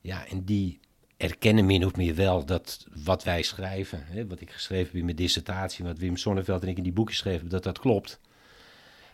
Ja, 0.00 0.26
en 0.26 0.44
die 0.44 0.80
erkennen 1.16 1.66
min 1.66 1.84
of 1.84 1.96
meer 1.96 2.14
wel 2.14 2.44
dat 2.44 2.86
wat 3.04 3.24
wij 3.24 3.42
schrijven, 3.42 4.04
hè, 4.06 4.26
wat 4.26 4.40
ik 4.40 4.50
geschreven 4.50 4.86
heb 4.86 4.94
in 4.94 5.04
mijn 5.04 5.16
dissertatie, 5.16 5.84
wat 5.84 5.98
Wim 5.98 6.16
Sonneveld 6.16 6.62
en 6.62 6.68
ik 6.68 6.76
in 6.76 6.82
die 6.82 6.92
boekjes 6.92 7.18
schreven, 7.18 7.48
dat 7.48 7.62
dat 7.62 7.78
klopt. 7.78 8.20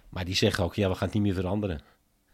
Maar 0.08 0.24
die 0.24 0.34
zeggen 0.34 0.64
ook, 0.64 0.74
ja, 0.74 0.88
we 0.88 0.94
gaan 0.94 1.04
het 1.04 1.14
niet 1.14 1.22
meer 1.22 1.34
veranderen. 1.34 1.80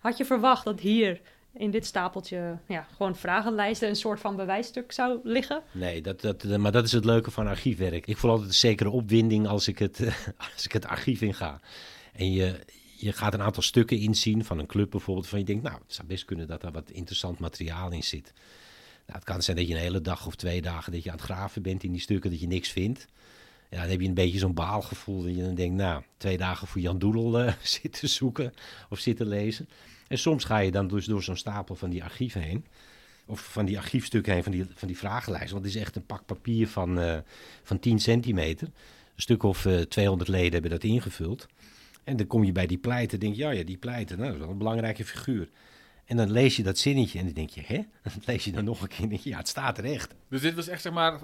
Had 0.05 0.17
je 0.17 0.25
verwacht 0.25 0.65
dat 0.65 0.81
hier 0.81 1.21
in 1.53 1.71
dit 1.71 1.87
stapeltje 1.87 2.59
ja, 2.69 2.87
gewoon 2.97 3.17
vragenlijsten 3.17 3.89
een 3.89 3.97
soort 3.97 4.21
van 4.21 4.37
bewijsstuk 4.37 4.93
zou 4.93 5.21
liggen? 5.23 5.63
Nee, 5.73 6.01
dat, 6.03 6.21
dat, 6.21 6.45
maar 6.45 6.73
dat 6.73 6.85
is 6.85 6.93
het 6.93 7.05
leuke 7.05 7.31
van 7.31 7.47
archiefwerk. 7.47 8.07
Ik 8.07 8.17
voel 8.17 8.31
altijd 8.31 8.49
een 8.49 8.55
zekere 8.55 8.91
opwinding 8.91 9.47
als 9.47 9.69
ik 9.69 9.79
het, 9.79 9.99
als 10.55 10.65
ik 10.65 10.73
het 10.73 10.87
archief 10.87 11.21
in 11.21 11.35
ga. 11.35 11.61
En 12.13 12.33
je, 12.33 12.61
je 12.97 13.13
gaat 13.13 13.35
een 13.35 13.43
aantal 13.43 13.63
stukken 13.63 13.99
inzien 13.99 14.45
van 14.45 14.59
een 14.59 14.67
club 14.67 14.91
bijvoorbeeld, 14.91 15.27
van 15.27 15.39
je 15.39 15.45
denkt, 15.45 15.63
nou, 15.63 15.79
het 15.87 15.95
zou 15.95 16.09
best 16.09 16.25
kunnen 16.25 16.47
dat 16.47 16.63
er 16.63 16.73
wat 16.73 16.91
interessant 16.91 17.39
materiaal 17.39 17.93
in 17.93 18.05
zit. 18.05 18.33
Nou, 19.07 19.19
het 19.19 19.25
kan 19.25 19.43
zijn 19.43 19.57
dat 19.57 19.69
je 19.69 19.75
een 19.75 19.81
hele 19.81 20.01
dag 20.01 20.27
of 20.27 20.35
twee 20.35 20.63
dagen 20.63 20.93
dat 20.93 21.03
je 21.03 21.11
aan 21.11 21.17
het 21.17 21.25
graven 21.25 21.63
bent 21.63 21.83
in 21.83 21.93
die 21.93 22.01
stukken, 22.01 22.31
dat 22.31 22.41
je 22.41 22.47
niks 22.47 22.69
vindt. 22.69 23.07
Ja, 23.71 23.81
dan 23.81 23.91
heb 23.91 24.01
je 24.01 24.09
een 24.09 24.15
beetje 24.15 24.39
zo'n 24.39 24.55
baalgevoel 24.55 25.23
dat 25.23 25.37
je 25.37 25.43
dan 25.43 25.55
denkt, 25.55 25.77
nou, 25.77 26.03
twee 26.17 26.37
dagen 26.37 26.67
voor 26.67 26.81
Jan 26.81 26.99
Doedel 26.99 27.41
uh, 27.41 27.53
zitten 27.81 28.09
zoeken 28.09 28.55
of 28.89 28.99
zitten 28.99 29.27
lezen. 29.27 29.69
En 30.09 30.19
soms 30.19 30.45
ga 30.45 30.59
je 30.59 30.71
dan 30.71 30.89
dus 30.89 31.07
door 31.07 31.23
zo'n 31.23 31.37
stapel 31.37 31.75
van 31.75 31.91
die 31.91 32.05
archieven 32.05 32.41
heen. 32.41 32.65
Of 33.27 33.41
van 33.41 33.65
die 33.65 33.79
archiefstukken 33.79 34.33
heen, 34.33 34.43
van 34.43 34.53
die, 34.53 34.67
van 34.75 34.89
die 34.89 34.99
vragenlijst. 34.99 35.53
Want 35.53 35.65
het 35.65 35.75
is 35.75 35.81
echt 35.81 35.97
een 35.97 36.07
pak 36.07 36.27
papier 36.27 36.69
van, 36.69 36.99
uh, 36.99 37.19
van 37.63 37.79
10 37.79 37.99
centimeter. 37.99 38.67
Een 38.67 39.23
stuk 39.23 39.43
of 39.43 39.65
uh, 39.65 39.81
200 39.81 40.31
leden 40.31 40.53
hebben 40.53 40.71
dat 40.71 40.85
ingevuld. 40.85 41.47
En 42.05 42.17
dan 42.17 42.27
kom 42.27 42.45
je 42.45 42.53
bij 42.53 42.67
die 42.67 42.79
pleiten 42.79 43.21
denk 43.21 43.35
je, 43.35 43.43
ja, 43.43 43.51
ja, 43.51 43.65
die 43.65 43.77
pleiten, 43.77 44.17
nou, 44.17 44.29
dat 44.29 44.37
is 44.37 44.43
wel 44.43 44.53
een 44.53 44.59
belangrijke 44.59 45.05
figuur. 45.05 45.49
En 46.05 46.17
dan 46.17 46.31
lees 46.31 46.57
je 46.57 46.63
dat 46.63 46.79
zinnetje 46.79 47.19
en 47.19 47.25
dan 47.25 47.35
denk 47.35 47.51
je, 47.51 47.63
hè? 47.67 47.77
Dan 48.03 48.13
lees 48.25 48.45
je 48.45 48.53
dan 48.53 48.65
nog 48.65 48.83
een 48.83 48.89
keer 48.89 49.03
en 49.03 49.09
denk 49.09 49.21
je, 49.21 49.31
ja, 49.31 49.39
het 49.39 49.49
staat 49.49 49.79
er 49.79 49.85
echt. 49.85 50.15
Dus 50.29 50.41
dit 50.41 50.55
was 50.55 50.69
echt, 50.69 50.83
zeg 50.83 50.93
maar, 50.93 51.21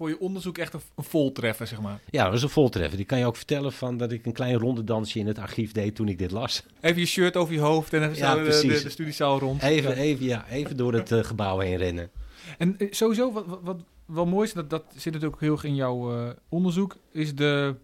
voor 0.00 0.08
je 0.08 0.20
onderzoek 0.20 0.58
echt 0.58 0.74
een, 0.74 0.80
een 0.96 1.04
voltreffer, 1.04 1.66
zeg 1.66 1.80
maar. 1.80 2.00
Ja, 2.10 2.22
dat 2.22 2.32
was 2.32 2.42
een 2.42 2.48
voltreffer. 2.48 2.96
Die 2.96 3.06
kan 3.06 3.18
je 3.18 3.26
ook 3.26 3.36
vertellen 3.36 3.72
van 3.72 3.96
dat 3.96 4.12
ik 4.12 4.26
een 4.26 4.32
klein 4.32 4.58
rondedansje 4.58 5.18
in 5.18 5.26
het 5.26 5.38
archief 5.38 5.72
deed 5.72 5.94
toen 5.94 6.08
ik 6.08 6.18
dit 6.18 6.30
las. 6.30 6.62
Even 6.80 7.00
je 7.00 7.06
shirt 7.06 7.36
over 7.36 7.54
je 7.54 7.60
hoofd 7.60 7.92
en 7.92 8.02
even 8.02 8.16
Ja, 8.16 8.34
de, 8.34 8.42
de, 8.42 8.82
de 8.82 8.90
studiezaal 8.90 9.38
rond. 9.38 9.62
Even, 9.62 9.96
even, 9.96 10.24
ja, 10.26 10.44
even 10.48 10.76
door 10.76 10.92
het 10.92 11.12
eh, 11.12 11.24
gebouw 11.24 11.58
heen 11.58 11.76
rennen. 11.76 12.10
En 12.58 12.78
eh, 12.78 12.86
sowieso, 12.90 13.32
wat, 13.32 13.46
wat, 13.46 13.60
wat 13.62 13.80
wel 14.04 14.26
mooi 14.26 14.46
is, 14.46 14.52
dat, 14.52 14.70
dat 14.70 14.84
zit 14.88 15.04
natuurlijk 15.12 15.34
ook 15.34 15.40
heel 15.40 15.52
erg 15.52 15.64
in 15.64 15.74
jouw 15.74 16.16
eh, 16.16 16.30
onderzoek, 16.48 16.96
is 17.12 17.34
de, 17.34 17.74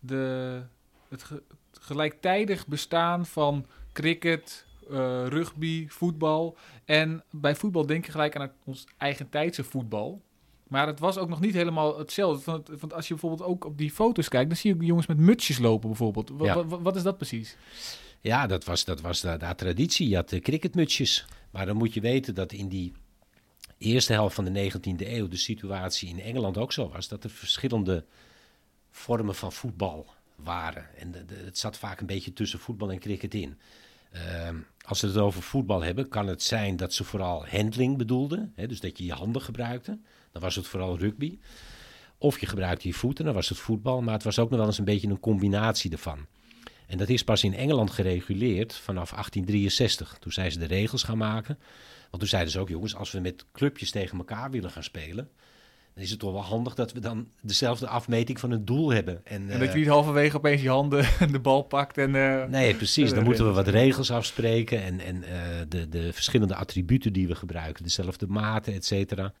de, 0.00 0.60
het, 1.08 1.22
ge- 1.22 1.42
het 1.70 1.80
gelijktijdig 1.82 2.66
bestaan 2.66 3.26
van 3.26 3.66
cricket, 3.92 4.64
rugby, 5.28 5.86
voetbal. 5.88 6.56
En 6.84 7.22
bij 7.30 7.54
voetbal 7.54 7.86
denk 7.86 8.04
je 8.06 8.10
gelijk 8.12 8.34
aan 8.36 8.42
het- 8.42 8.52
ons 8.64 8.86
eigen 8.98 9.28
tijdse 9.28 9.64
voetbal. 9.64 10.20
Maar 10.70 10.86
het 10.86 10.98
was 10.98 11.18
ook 11.18 11.28
nog 11.28 11.40
niet 11.40 11.54
helemaal 11.54 11.98
hetzelfde. 11.98 12.50
Want, 12.50 12.68
want 12.68 12.92
als 12.94 13.08
je 13.08 13.14
bijvoorbeeld 13.14 13.48
ook 13.48 13.64
op 13.64 13.78
die 13.78 13.90
foto's 13.90 14.28
kijkt, 14.28 14.48
dan 14.48 14.58
zie 14.58 14.76
je 14.76 14.84
jongens 14.84 15.06
met 15.06 15.18
mutsjes 15.18 15.58
lopen 15.58 15.88
bijvoorbeeld. 15.88 16.30
Wat, 16.30 16.46
Ja. 16.46 16.64
wat, 16.64 16.80
wat 16.82 16.96
is 16.96 17.02
dat 17.02 17.16
precies? 17.16 17.56
Ja, 18.20 18.46
dat 18.46 18.64
was, 18.64 18.84
dat 18.84 19.00
was 19.00 19.20
de, 19.20 19.36
de 19.36 19.54
traditie. 19.56 20.08
Je 20.08 20.14
had 20.16 20.28
de 20.28 20.40
cricketmutsjes. 20.40 21.24
Maar 21.50 21.66
dan 21.66 21.76
moet 21.76 21.94
je 21.94 22.00
weten 22.00 22.34
dat 22.34 22.52
in 22.52 22.68
die 22.68 22.92
eerste 23.78 24.12
helft 24.12 24.34
van 24.34 24.44
de 24.44 24.70
19e 24.72 25.06
eeuw 25.06 25.28
de 25.28 25.36
situatie 25.36 26.08
in 26.08 26.20
Engeland 26.20 26.58
ook 26.58 26.72
zo 26.72 26.88
was. 26.88 27.08
Dat 27.08 27.24
er 27.24 27.30
verschillende 27.30 28.04
vormen 28.90 29.34
van 29.34 29.52
voetbal 29.52 30.06
waren. 30.36 30.86
En 30.98 31.10
de- 31.10 31.24
de- 31.24 31.42
het 31.44 31.58
zat 31.58 31.76
vaak 31.78 32.00
een 32.00 32.06
beetje 32.06 32.32
tussen 32.32 32.58
voetbal 32.58 32.90
en 32.90 32.98
cricket 32.98 33.34
in. 33.34 33.58
Ehm, 34.12 34.56
als 34.82 35.00
we 35.00 35.06
het 35.06 35.16
over 35.16 35.42
voetbal 35.42 35.82
hebben, 35.82 36.08
kan 36.08 36.26
het 36.26 36.42
zijn 36.42 36.76
dat 36.76 36.92
ze 36.92 37.04
vooral 37.04 37.46
handling 37.46 37.96
bedoelden. 37.98 38.52
Hè, 38.56 38.66
dus 38.66 38.80
dat 38.80 38.98
je 38.98 39.04
je 39.04 39.12
handen 39.12 39.42
gebruikte. 39.42 39.98
Dan 40.32 40.42
was 40.42 40.54
het 40.56 40.66
vooral 40.66 40.98
rugby. 40.98 41.38
Of 42.18 42.40
je 42.40 42.46
gebruikte 42.46 42.88
je 42.88 42.94
voeten, 42.94 43.24
dan 43.24 43.34
was 43.34 43.48
het 43.48 43.58
voetbal. 43.58 44.02
Maar 44.02 44.14
het 44.14 44.22
was 44.22 44.38
ook 44.38 44.50
nog 44.50 44.58
wel 44.58 44.68
eens 44.68 44.78
een 44.78 44.84
beetje 44.84 45.08
een 45.08 45.20
combinatie 45.20 45.90
ervan. 45.90 46.26
En 46.86 46.98
dat 46.98 47.08
is 47.08 47.24
pas 47.24 47.44
in 47.44 47.54
Engeland 47.54 47.90
gereguleerd 47.90 48.74
vanaf 48.74 49.10
1863. 49.10 50.16
Toen 50.20 50.32
zijn 50.32 50.52
ze 50.52 50.58
de 50.58 50.66
regels 50.66 51.02
gaan 51.02 51.18
maken. 51.18 51.58
Want 52.00 52.22
toen 52.22 52.28
zeiden 52.28 52.52
ze 52.52 52.58
ook, 52.58 52.68
jongens, 52.68 52.96
als 52.96 53.10
we 53.10 53.20
met 53.20 53.44
clubjes 53.52 53.90
tegen 53.90 54.18
elkaar 54.18 54.50
willen 54.50 54.70
gaan 54.70 54.82
spelen... 54.82 55.28
dan 55.94 56.02
is 56.04 56.10
het 56.10 56.18
toch 56.18 56.32
wel 56.32 56.42
handig 56.42 56.74
dat 56.74 56.92
we 56.92 57.00
dan 57.00 57.28
dezelfde 57.42 57.86
afmeting 57.88 58.40
van 58.40 58.50
het 58.50 58.66
doel 58.66 58.92
hebben. 58.92 59.20
En, 59.24 59.50
En 59.50 59.58
dat 59.58 59.68
eh, 59.68 59.72
je 59.72 59.78
niet 59.78 59.88
halverwege 59.88 60.36
opeens 60.36 60.62
je 60.62 60.68
handen 60.68 61.04
en 61.20 61.32
de 61.32 61.40
bal 61.40 61.62
pakt 61.62 61.98
en... 61.98 62.14
eh, 62.14 62.44
Nee, 62.48 62.74
precies. 62.74 63.14
Dan 63.14 63.24
moeten 63.24 63.46
we 63.46 63.52
wat 63.52 63.68
regels 63.68 64.10
afspreken 64.10 64.82
en, 64.82 65.00
en 65.00 65.24
eh, 65.24 65.38
de, 65.68 65.88
de 65.88 66.12
verschillende 66.12 66.54
attributen 66.54 67.12
die 67.12 67.28
we 67.28 67.34
gebruiken, 67.34 67.82
dezelfde 67.82 68.26
maten, 68.26 68.74
et 68.74 68.84
cetera. 68.84 69.32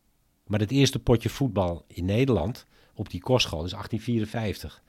Maar 0.50 0.60
het 0.60 0.70
eerste 0.70 0.98
potje 0.98 1.28
voetbal 1.28 1.84
in 1.86 2.04
Nederland 2.04 2.66
op 2.94 3.10
die 3.10 3.20
kostschool 3.20 3.64
is 3.64 3.70
1854. 3.70 4.82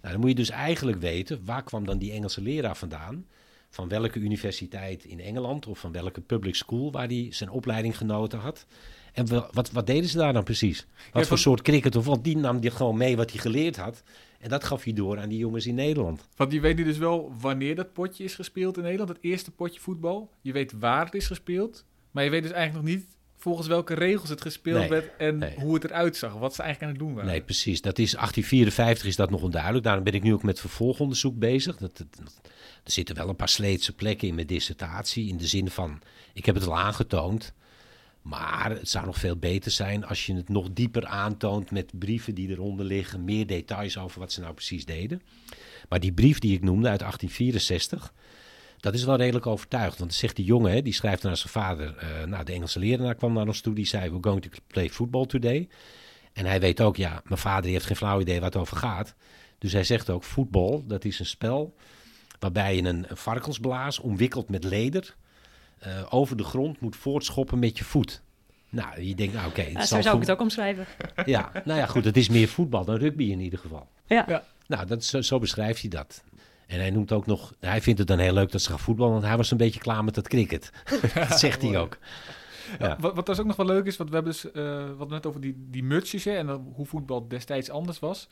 Nou, 0.00 0.12
dan 0.12 0.20
moet 0.20 0.30
je 0.30 0.36
dus 0.36 0.50
eigenlijk 0.50 1.00
weten, 1.00 1.44
waar 1.44 1.62
kwam 1.62 1.86
dan 1.86 1.98
die 1.98 2.12
Engelse 2.12 2.40
leraar 2.40 2.76
vandaan? 2.76 3.26
Van 3.70 3.88
welke 3.88 4.18
universiteit 4.18 5.04
in 5.04 5.20
Engeland 5.20 5.66
of 5.66 5.78
van 5.78 5.92
welke 5.92 6.20
public 6.20 6.54
school 6.54 6.92
waar 6.92 7.06
hij 7.06 7.26
zijn 7.30 7.50
opleiding 7.50 7.96
genoten 7.96 8.38
had? 8.38 8.66
En 9.12 9.26
wat, 9.52 9.70
wat 9.70 9.86
deden 9.86 10.08
ze 10.08 10.18
daar 10.18 10.32
dan 10.32 10.44
precies? 10.44 10.86
Wat 11.12 11.22
Ja, 11.22 11.28
voor 11.28 11.38
soort 11.38 11.62
cricket? 11.62 11.96
Of 11.96 12.04
want 12.04 12.24
die 12.24 12.36
nam 12.36 12.60
die 12.60 12.70
gewoon 12.70 12.96
mee 12.96 13.16
wat 13.16 13.30
hij 13.30 13.40
geleerd 13.40 13.76
had. 13.76 14.02
En 14.38 14.48
dat 14.48 14.64
gaf 14.64 14.84
hij 14.84 14.92
door 14.92 15.18
aan 15.18 15.28
die 15.28 15.38
jongens 15.38 15.66
in 15.66 15.74
Nederland. 15.74 16.28
Want 16.36 16.52
je 16.52 16.60
weet 16.60 16.76
nu 16.76 16.84
dus 16.84 16.98
wel 16.98 17.32
wanneer 17.40 17.74
dat 17.74 17.92
potje 17.92 18.24
is 18.24 18.34
gespeeld 18.34 18.76
in 18.76 18.82
Nederland, 18.82 19.08
het 19.10 19.18
eerste 19.20 19.50
potje 19.50 19.80
voetbal. 19.80 20.30
Je 20.40 20.52
weet 20.52 20.72
waar 20.72 21.04
het 21.04 21.14
is 21.14 21.26
gespeeld, 21.26 21.84
maar 22.10 22.24
je 22.24 22.30
weet 22.30 22.42
dus 22.42 22.52
eigenlijk 22.52 22.86
nog 22.86 22.96
niet 22.96 23.06
volgens 23.42 23.68
welke 23.68 23.94
regels 23.94 24.28
het 24.28 24.40
gespeeld 24.40 24.78
Nee, 24.78 24.88
werd 24.88 25.16
en 25.18 25.38
nee. 25.38 25.54
hoe 25.58 25.74
het 25.74 25.84
eruit 25.84 26.16
zag, 26.16 26.32
wat 26.34 26.54
ze 26.54 26.62
eigenlijk 26.62 26.92
aan 26.92 26.98
het 26.98 27.06
doen 27.08 27.14
waren. 27.16 27.30
Nee, 27.30 27.42
precies. 27.42 27.80
Dat 27.80 27.98
is 27.98 28.10
1854 28.14 29.06
is 29.06 29.16
dat 29.16 29.30
nog 29.30 29.42
onduidelijk. 29.42 29.84
Daarom 29.84 30.04
ben 30.04 30.12
ik 30.12 30.22
nu 30.22 30.32
ook 30.32 30.42
met 30.42 30.60
vervolgonderzoek 30.60 31.38
bezig. 31.38 31.76
Dat, 31.76 31.96
dat- 31.96 32.06
dat- 32.16 32.40
er 32.84 32.92
zitten 32.92 33.14
wel 33.16 33.28
een 33.28 33.36
paar 33.36 33.48
sleetse 33.48 33.92
plekken 33.92 34.28
in 34.28 34.34
mijn 34.34 34.46
dissertatie. 34.46 35.28
In 35.28 35.36
de 35.36 35.46
zin 35.46 35.70
van, 35.70 36.00
ik 36.32 36.46
heb 36.46 36.54
het 36.54 36.66
al 36.66 36.78
aangetoond. 36.78 37.52
Maar 38.22 38.70
het 38.70 38.88
zou 38.88 39.06
nog 39.06 39.18
veel 39.18 39.36
beter 39.36 39.70
zijn 39.70 40.04
als 40.04 40.26
je 40.26 40.34
het 40.34 40.48
nog 40.48 40.68
dieper 40.72 41.06
aantoont 41.06 41.70
met 41.70 41.98
brieven 41.98 42.34
die 42.34 42.48
eronder 42.48 42.86
liggen. 42.86 43.24
Meer 43.24 43.46
details 43.46 43.98
over 43.98 44.20
wat 44.20 44.32
ze 44.32 44.40
nou 44.40 44.54
precies 44.54 44.84
deden. 44.84 45.22
Maar 45.88 46.00
die 46.00 46.12
brief 46.12 46.38
die 46.38 46.54
ik 46.54 46.62
noemde 46.62 46.88
uit 46.88 46.98
1864, 46.98 48.12
dat 48.82 48.94
is 48.94 49.04
wel 49.04 49.16
redelijk 49.16 49.46
overtuigd. 49.46 49.98
Want 49.98 50.14
zegt 50.14 50.36
die 50.36 50.44
jongen, 50.44 50.72
hè, 50.72 50.82
die 50.82 50.92
schrijft 50.92 51.22
naar 51.22 51.36
zijn 51.36 51.52
vader. 51.52 51.96
eh, 51.96 52.24
nou, 52.26 52.44
de 52.44 52.52
Engelse 52.52 52.78
leraar 52.78 53.14
kwam 53.14 53.32
naar 53.32 53.46
ons 53.46 53.60
toe. 53.60 53.74
Die 53.74 53.86
zei, 53.86 54.10
we're 54.10 54.22
going 54.22 54.42
to 54.42 54.48
play 54.66 54.90
football 54.90 55.26
today. 55.26 55.68
En 56.32 56.46
hij 56.46 56.60
weet 56.60 56.80
ook, 56.80 56.96
ja, 56.96 57.22
mijn 57.24 57.40
vader 57.40 57.62
die 57.62 57.72
heeft 57.72 57.86
geen 57.86 57.96
flauw 57.96 58.20
idee 58.20 58.36
waar 58.40 58.50
het 58.50 58.56
over 58.60 58.76
gaat. 58.76 59.14
Dus 59.58 59.72
hij 59.72 59.84
zegt 59.84 60.10
ook, 60.10 60.24
voetbal, 60.24 60.84
dat 60.86 61.04
is 61.04 61.18
een 61.18 61.26
spel 61.26 61.74
waarbij 62.38 62.76
je 62.76 62.82
een, 62.82 63.04
een 63.08 63.16
varkensblaas 63.16 63.98
omwikkeld 63.98 64.48
met 64.48 64.64
leder 64.64 65.14
eh, 65.78 65.90
over 66.10 66.36
de 66.36 66.44
grond 66.44 66.80
moet 66.80 66.96
voortschoppen 66.96 67.58
met 67.58 67.78
je 67.78 67.84
voet. 67.84 68.22
Nou, 68.68 69.02
je 69.02 69.14
denkt, 69.14 69.34
nou 69.34 69.48
oké. 69.48 69.62
Ja, 69.62 69.86
zo 69.86 70.00
zou 70.00 70.14
ik 70.14 70.20
het 70.20 70.30
ook 70.30 70.40
omschrijven. 70.40 70.86
Ja, 71.24 71.50
nou 71.64 71.78
ja, 71.78 71.86
goed, 71.86 72.04
het 72.04 72.16
is 72.16 72.28
meer 72.28 72.48
voetbal 72.48 72.84
dan 72.84 72.96
rugby 72.96 73.24
in 73.24 73.40
ieder 73.40 73.58
geval. 73.58 73.88
Ja. 74.06 74.24
Ja. 74.28 74.44
Nou, 74.66 74.86
dat, 74.86 75.04
zo, 75.04 75.20
zo 75.20 75.38
beschrijft 75.38 75.80
hij 75.80 75.90
dat. 75.90 76.22
En 76.72 76.78
hij 76.78 76.90
noemt 76.90 77.12
ook 77.12 77.26
nog, 77.26 77.54
hij 77.60 77.80
vindt 77.80 77.98
het 77.98 78.08
dan 78.08 78.18
heel 78.18 78.32
leuk 78.32 78.52
dat 78.52 78.62
ze 78.62 78.68
gaan 78.68 78.78
voetballen, 78.78 79.12
want 79.12 79.24
hij 79.24 79.36
was 79.36 79.50
een 79.50 79.56
beetje 79.56 79.80
klaar 79.80 80.04
met 80.04 80.14
dat 80.14 80.28
cricket. 80.28 80.72
dat 81.28 81.38
zegt 81.38 81.62
hij 81.62 81.78
ook. 81.78 81.98
Ja. 82.78 82.96
Wat, 83.00 83.14
wat 83.14 83.26
dus 83.26 83.40
ook 83.40 83.46
nog 83.46 83.56
wel 83.56 83.66
leuk 83.66 83.86
is, 83.86 83.96
want 83.96 84.08
we 84.08 84.14
hebben 84.14 84.32
dus, 84.32 84.50
eh, 84.52 84.90
wat 84.96 85.08
net 85.08 85.26
over 85.26 85.40
die, 85.40 85.66
die 85.70 85.82
mutsjes 85.82 86.24
hè, 86.24 86.32
en 86.32 86.48
hoe 86.48 86.86
voetbal 86.86 87.28
destijds 87.28 87.70
anders 87.70 87.98
was. 87.98 88.28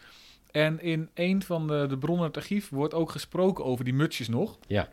En 0.51 0.81
in 0.81 1.09
een 1.15 1.43
van 1.43 1.67
de, 1.67 1.87
de 1.89 1.99
bronnen 1.99 2.27
het 2.27 2.37
archief 2.37 2.69
wordt 2.69 2.95
ook 2.95 3.11
gesproken 3.11 3.65
over 3.65 3.85
die 3.85 3.95
mutsjes 3.95 4.29
nog. 4.29 4.59
Ja. 4.67 4.89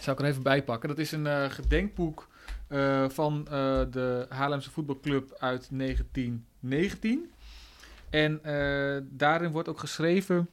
Zou 0.00 0.16
ik 0.16 0.22
er 0.22 0.30
even 0.30 0.42
bij 0.42 0.62
pakken. 0.62 0.88
Dat 0.88 0.98
is 0.98 1.12
een 1.12 1.26
eh, 1.26 1.50
gedenkboek 1.50 2.28
eh, 2.68 3.08
van 3.08 3.44
de 3.90 4.26
Haarlemse 4.28 4.70
voetbalclub 4.70 5.36
uit 5.38 5.68
1919. 5.70 7.30
En 8.10 8.40
daarin 9.10 9.50
wordt 9.50 9.68
ook 9.68 9.78
geschreven, 9.78 10.48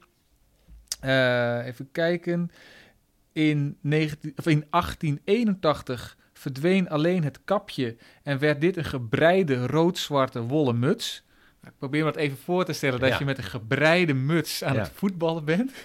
eh, 0.99 1.65
even 1.65 1.91
kijken, 1.91 2.51
in, 3.31 3.77
19, 3.81 4.33
of 4.35 4.45
in 4.47 4.65
1881 4.69 6.17
verdween 6.33 6.89
alleen 6.89 7.23
het 7.23 7.39
kapje 7.45 7.97
en 8.23 8.39
werd 8.39 8.61
dit 8.61 8.77
een 8.77 8.85
gebreide 8.85 9.67
rood-zwarte 9.67 10.41
wollen 10.41 10.79
muts. 10.79 11.23
Ik 11.63 11.71
probeer 11.77 12.05
me 12.05 12.11
dat 12.11 12.21
even 12.21 12.37
voor 12.37 12.65
te 12.65 12.73
stellen, 12.73 12.99
dat 12.99 13.09
Ja. 13.09 13.19
je 13.19 13.25
met 13.25 13.37
een 13.37 13.43
gebreide 13.43 14.13
muts 14.13 14.63
aan 14.63 14.73
Ja. 14.73 14.79
het 14.79 14.91
voetballen 14.93 15.45
bent. 15.45 15.71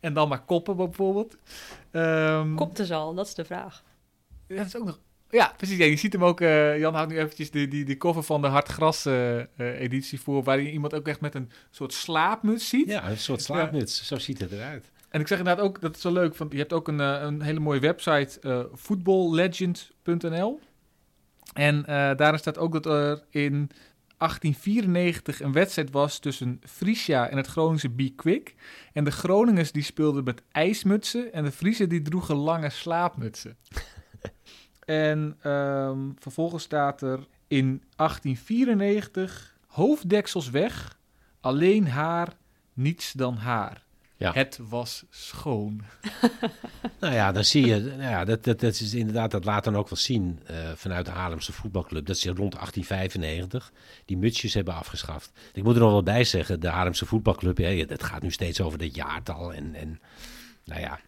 En 0.00 0.12
dan 0.14 0.28
maar 0.28 0.42
koppen 0.44 0.76
bijvoorbeeld. 0.76 1.36
Ehm, 1.90 2.54
Kopte 2.54 2.86
ze 2.86 2.94
al, 2.94 3.14
dat 3.14 3.26
is 3.26 3.34
de 3.34 3.44
vraag. 3.44 3.82
dat 4.46 4.66
is 4.66 4.76
ook 4.76 4.84
nog. 4.84 4.98
Ja, 5.30 5.54
precies. 5.56 5.76
Ja, 5.78 5.84
je 5.84 5.96
ziet 5.96 6.12
hem 6.12 6.24
ook. 6.24 6.40
eh, 6.40 6.78
Jan 6.78 6.94
houdt 6.94 7.10
nu 7.12 7.18
eventjes 7.18 7.50
de, 7.50 7.68
die, 7.68 7.84
die 7.84 7.96
cover 7.96 8.22
van 8.22 8.40
de 8.42 8.46
Hartgras 8.46 9.06
eh, 9.06 9.38
editie 9.56 10.20
voor. 10.20 10.42
Waar 10.42 10.60
je 10.60 10.72
iemand 10.72 10.94
ook 10.94 11.08
echt 11.08 11.20
met 11.20 11.34
een 11.34 11.50
soort 11.70 11.92
slaapmuts 11.92 12.68
ziet. 12.68 12.88
Ja, 12.88 13.10
een 13.10 13.18
soort 13.18 13.42
slaapmuts. 13.42 14.06
Zo 14.06 14.18
ziet 14.18 14.40
het 14.40 14.52
eruit. 14.52 14.90
En 15.08 15.20
ik 15.20 15.26
zeg 15.28 15.38
inderdaad 15.38 15.64
ook, 15.64 15.80
dat 15.80 15.96
is 15.96 16.02
wel 16.02 16.12
leuk. 16.12 16.36
Want 16.36 16.52
je 16.52 16.58
hebt 16.58 16.72
ook 16.72 16.88
een, 16.88 16.98
een 16.98 17.42
hele 17.42 17.60
mooie 17.60 17.80
website, 17.80 18.68
footballlegend.nl. 18.74 20.60
En 21.54 21.82
daarin 22.16 22.38
staat 22.38 22.58
ook 22.58 22.72
dat 22.72 22.86
er 22.86 23.24
in 23.30 23.70
1894 24.18 25.40
een 25.40 25.52
wedstrijd 25.52 25.90
was 25.90 26.18
tussen 26.18 26.60
Frisia 26.66 27.28
en 27.28 27.36
het 27.36 27.46
Groningse 27.46 27.90
Be 27.90 28.12
Quick. 28.16 28.54
En 28.92 29.04
de 29.04 29.10
Groningers 29.10 29.72
die 29.72 29.82
speelden 29.82 30.24
met 30.24 30.42
ijsmutsen 30.52 31.32
en 31.32 31.44
de 31.44 31.52
Friesen 31.52 31.88
die 31.88 32.02
droegen 32.02 32.36
lange 32.36 32.70
slaapmutsen. 32.70 33.56
En 34.86 35.36
ehm, 35.42 35.98
vervolgens 36.18 36.62
staat 36.62 37.02
er 37.02 37.26
in 37.46 37.82
1894 37.96 39.56
hoofddeksels 39.66 40.50
weg, 40.50 40.98
alleen 41.40 41.88
haar, 41.88 42.36
niets 42.72 43.12
dan 43.12 43.36
haar. 43.36 43.84
Ja. 44.16 44.32
Het 44.32 44.58
was 44.68 45.04
schoon. 45.10 45.80
Nou 47.00 47.14
ja, 47.14 47.32
dan 47.32 47.44
zie 47.44 47.66
je, 47.66 47.80
nou 47.80 48.00
ja, 48.00 48.24
dat, 48.24 48.44
dat, 48.44 48.60
dat 48.60 48.72
is 48.72 48.94
inderdaad, 48.94 49.30
dat 49.30 49.44
laat 49.44 49.64
dan 49.64 49.76
ook 49.76 49.88
wel 49.88 49.98
zien 49.98 50.40
eh, 50.46 50.56
vanuit 50.74 51.04
de 51.04 51.10
Haarlemse 51.10 51.52
voetbalclub. 51.52 52.06
Dat 52.06 52.18
ze 52.18 52.28
rond 52.28 52.52
1895 52.52 53.72
die 54.04 54.16
mutsjes 54.16 54.54
hebben 54.54 54.74
afgeschaft. 54.74 55.32
Ik 55.52 55.62
moet 55.62 55.74
er 55.74 55.80
nog 55.80 55.90
wel 55.90 56.02
bij 56.02 56.24
zeggen, 56.24 56.60
de 56.60 56.68
Haarlemse 56.68 57.06
voetbalclub, 57.06 57.58
ja, 57.58 57.68
het 57.68 58.02
gaat 58.02 58.22
nu 58.22 58.30
steeds 58.30 58.60
over 58.60 58.78
dit 58.78 58.94
jaartal. 58.94 59.52
En, 59.54 59.74
en 59.74 60.00
nou 60.64 60.80
ja, 60.80 61.00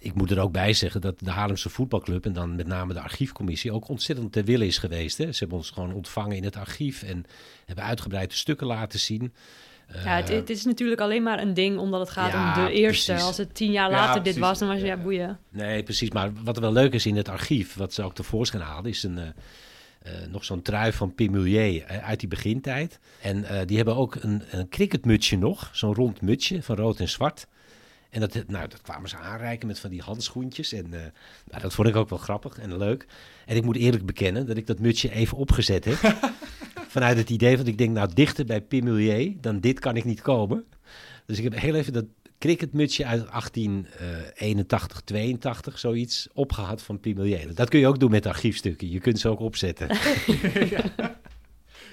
ik 0.00 0.14
moet 0.14 0.30
er 0.30 0.40
ook 0.40 0.52
bij 0.52 0.72
zeggen 0.72 1.00
dat 1.00 1.14
de 1.18 1.30
Haarlemse 1.30 1.68
voetbalclub 1.68 2.24
en 2.26 2.32
dan 2.32 2.56
met 2.56 2.66
name 2.66 2.92
de 2.92 3.00
archiefcommissie 3.00 3.72
ook 3.72 3.88
ontzettend 3.88 4.32
te 4.32 4.42
willen 4.44 4.66
is 4.66 4.78
geweest. 4.78 5.18
Hè. 5.18 5.32
Ze 5.32 5.38
hebben 5.38 5.56
ons 5.58 5.70
gewoon 5.70 5.92
ontvangen 5.92 6.36
in 6.36 6.44
het 6.44 6.56
archief 6.56 7.02
en 7.02 7.24
hebben 7.66 7.84
uitgebreide 7.84 8.34
stukken 8.34 8.66
laten 8.66 8.98
zien. 8.98 9.32
Ja, 10.04 10.16
het, 10.16 10.30
Eh, 10.30 10.36
het 10.36 10.50
is 10.50 10.64
natuurlijk 10.64 11.00
alleen 11.00 11.22
maar 11.22 11.40
een 11.40 11.54
ding 11.54 11.78
omdat 11.78 12.00
het 12.00 12.10
gaat 12.10 12.32
Ja, 12.32 12.58
om 12.58 12.64
de 12.64 12.72
eerste. 12.72 13.10
precies. 13.12 13.26
Als 13.26 13.36
het 13.36 13.54
tien 13.54 13.70
jaar 13.72 13.90
Ja, 13.90 13.96
later 13.96 14.22
dit 14.22 14.38
was, 14.38 14.58
dan 14.58 14.68
was 14.68 14.78
je 14.78 14.86
ja, 14.86 14.94
Ja. 14.96 15.02
boeien. 15.02 15.38
Nee, 15.50 15.82
precies. 15.82 16.10
Maar 16.10 16.32
wat 16.44 16.56
er 16.56 16.62
wel 16.62 16.72
leuk 16.72 16.92
is 16.92 17.06
in 17.06 17.16
het 17.16 17.28
archief, 17.28 17.74
wat 17.74 17.92
ze 17.94 18.02
ook 18.02 18.14
tevoorschijn 18.14 18.62
haalden, 18.62 18.90
is 18.90 19.02
een, 19.02 19.18
eh, 19.18 19.24
eh, 20.02 20.12
nog 20.30 20.44
zo'n 20.44 20.62
trui 20.62 20.92
van 20.92 21.14
Pim 21.14 21.30
Mulier 21.30 21.84
eh, 21.84 22.08
uit 22.08 22.20
die 22.20 22.28
begintijd. 22.28 22.98
En 23.22 23.44
eh, 23.44 23.66
die 23.66 23.76
hebben 23.76 23.96
ook 23.96 24.14
een, 24.14 24.42
een 24.50 24.68
cricketmutsje 24.68 25.36
nog, 25.38 25.70
zo'n 25.72 25.94
rond 25.94 26.20
mutsje 26.20 26.62
van 26.62 26.76
rood 26.76 27.00
en 27.00 27.08
zwart. 27.08 27.46
En 28.14 28.20
dat, 28.20 28.34
nou, 28.46 28.68
dat 28.68 28.82
kwamen 28.82 29.08
ze 29.08 29.16
aanreiken 29.16 29.66
met 29.66 29.78
van 29.78 29.90
die 29.90 30.02
handschoentjes. 30.02 30.72
En 30.72 30.84
eh, 30.84 31.00
nou, 31.50 31.62
dat 31.62 31.74
vond 31.74 31.88
ik 31.88 31.96
ook 31.96 32.08
wel 32.08 32.18
grappig 32.18 32.58
en 32.58 32.78
leuk. 32.78 33.06
En 33.46 33.56
ik 33.56 33.64
moet 33.64 33.76
eerlijk 33.76 34.06
bekennen 34.06 34.46
dat 34.46 34.56
ik 34.56 34.66
dat 34.66 34.78
mutsje 34.78 35.12
even 35.12 35.36
opgezet 35.36 35.84
heb. 35.84 36.16
vanuit 36.94 37.16
het 37.16 37.30
idee 37.30 37.56
van 37.56 37.66
ik 37.66 37.78
denk, 37.78 37.90
nou 37.90 38.10
dichter 38.14 38.44
bij 38.44 38.60
Pim 38.60 38.84
Mulier 38.84 39.32
dan 39.40 39.60
dit 39.60 39.80
kan 39.80 39.96
ik 39.96 40.04
niet 40.04 40.22
komen. 40.22 40.64
Dus 41.26 41.38
ik 41.38 41.44
heb 41.44 41.58
heel 41.58 41.74
even 41.74 41.92
dat 41.92 42.04
cricketmutsje 42.38 43.04
uit 43.04 43.26
1881, 43.30 45.00
82, 45.00 45.78
zoiets, 45.78 46.28
opgehad 46.32 46.82
van 46.82 47.00
Pim 47.00 47.14
Mulier. 47.14 47.54
Dat 47.54 47.68
kun 47.68 47.80
je 47.80 47.86
ook 47.86 48.00
doen 48.00 48.10
met 48.10 48.26
archiefstukken. 48.26 48.90
Je 48.90 49.00
kunt 49.00 49.18
ze 49.18 49.28
ook 49.28 49.40
opzetten. 49.40 49.88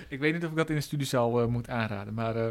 Ik 0.09 0.19
weet 0.19 0.33
niet 0.33 0.43
of 0.43 0.49
ik 0.49 0.55
dat 0.57 0.69
in 0.69 0.75
de 0.75 0.81
studiezaal 0.81 1.41
eh, 1.41 1.47
moet 1.47 1.69
aanraden. 1.69 2.13
Maar, 2.13 2.35
eh, 2.35 2.49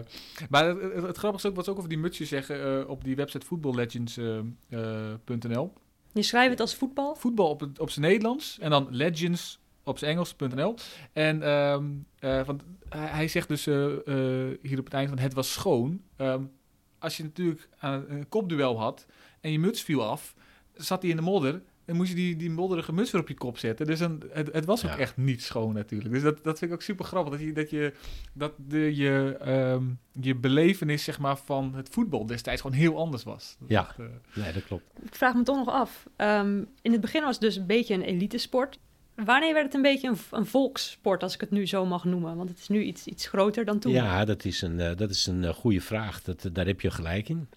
maar 0.49 0.67
het, 0.67 0.83
het, 0.83 1.03
het 1.03 1.17
grappige 1.17 1.45
is 1.45 1.51
ook 1.51 1.57
wat 1.57 1.65
ze 1.65 1.71
ook 1.71 1.77
over 1.77 1.89
die 1.89 1.99
mutsjes 1.99 2.29
zeggen 2.29 2.81
eh, 2.81 2.89
op 2.89 3.05
die 3.05 3.17
website 3.17 3.47
voetballegends.nl. 3.47 5.73
Je 6.13 6.23
schrijft 6.23 6.51
het 6.51 6.61
als 6.61 6.75
voetbal. 6.75 7.15
voetbal 7.15 7.49
op, 7.49 7.61
het, 7.61 7.79
op 7.79 7.91
zijn 7.91 8.07
Nederlands 8.07 8.59
en 8.59 8.71
dan 8.71 8.87
legends 8.91 9.61
op 9.85 9.99
zijn 9.99 10.11
Engels.nl. 10.11 10.75
En 11.13 11.43
ehm, 11.43 11.85
eh, 12.19 12.45
want 12.45 12.63
hij, 12.89 13.29
zegt 13.29 13.49
dus 13.49 13.65
hier 14.63 14.79
op 14.79 14.85
het 14.85 14.95
eind 14.95 15.09
van 15.09 15.19
het 15.19 15.35
was 15.35 15.53
schoon. 15.53 16.03
Ehm, 16.17 16.43
als 16.99 17.17
je 17.17 17.23
natuurlijk 17.23 17.69
een 17.81 18.29
kopduel 18.29 18.79
had 18.79 19.07
en 19.41 19.53
je 19.53 19.59
muts 19.59 19.83
viel 19.83 20.05
af, 20.05 20.35
zat 20.75 21.03
hij 21.03 21.11
in 21.11 21.17
de 21.17 21.23
modder. 21.23 21.63
Dan 21.91 21.99
moest 21.99 22.11
je 22.11 22.17
die, 22.17 22.37
die 22.37 22.51
modderige 22.51 22.93
muts 22.93 23.11
weer 23.11 23.21
op 23.21 23.29
je 23.29 23.35
kop 23.35 23.59
zetten. 23.59 23.87
Dus 23.87 23.99
dan, 23.99 24.23
het, 24.33 24.53
het 24.53 24.65
was 24.65 24.85
ook 24.85 24.91
Ja. 24.91 24.99
echt 24.99 25.17
niet 25.17 25.43
schoon 25.43 25.75
natuurlijk. 25.75 26.13
Dus 26.15 26.23
dat, 26.23 26.45
dat 26.45 26.59
vind 26.59 26.71
ik 26.71 26.77
ook 26.77 26.83
super 26.83 27.05
grappig. 27.05 27.33
Dat 27.33 27.41
je, 27.43 27.53
dat 27.53 27.71
je, 27.71 27.93
dat 28.33 28.53
de, 28.57 28.97
je, 28.97 29.37
ehm, 29.41 29.85
je 30.21 30.35
belevenis 30.35 31.05
zeg 31.05 31.19
maar, 31.19 31.37
van 31.39 31.75
het 31.75 31.89
voetbal 31.89 32.27
destijds 32.27 32.61
gewoon 32.63 32.77
heel 32.77 32.97
anders 32.99 33.23
was. 33.23 33.57
Dat 33.61 33.69
Ja. 33.69 33.81
echt, 33.89 33.99
eh, 33.99 34.05
Nee, 34.43 34.53
dat 34.53 34.65
klopt. 34.65 34.85
Ik 35.03 35.15
vraag 35.15 35.35
me 35.35 35.43
toch 35.43 35.57
nog 35.57 35.69
af. 35.69 36.07
Ehm, 36.17 36.63
in 36.83 36.93
het 36.93 37.01
begin 37.01 37.23
was 37.23 37.33
het 37.35 37.41
dus 37.41 37.57
een 37.57 37.67
beetje 37.67 37.95
een 37.95 38.03
elitesport. 38.03 38.79
Wanneer 39.15 39.53
werd 39.53 39.65
het 39.67 39.75
een 39.75 39.83
beetje 39.83 40.09
een, 40.09 40.17
een 40.31 40.47
volkssport, 40.47 41.23
als 41.23 41.35
ik 41.35 41.41
het 41.41 41.51
nu 41.51 41.67
zo 41.67 41.87
mag 41.87 42.05
noemen? 42.05 42.37
Want 42.37 42.49
het 42.49 42.59
is 42.59 42.69
nu 42.69 42.83
iets, 42.83 43.07
iets 43.07 43.27
groter 43.27 43.65
dan 43.65 43.79
toen. 43.79 43.93
Ja, 43.93 44.25
dat 44.25 44.45
is 44.45 44.63
een, 44.63 44.81
eh, 44.81 44.97
dat 44.97 45.11
is 45.11 45.27
een 45.27 45.45
eh, 45.45 45.55
goede 45.55 45.81
vraag. 45.81 46.23
Dat, 46.23 46.49
daar 46.53 46.67
heb 46.67 46.81
je 46.81 46.91
gelijk 46.91 47.29
in. 47.29 47.49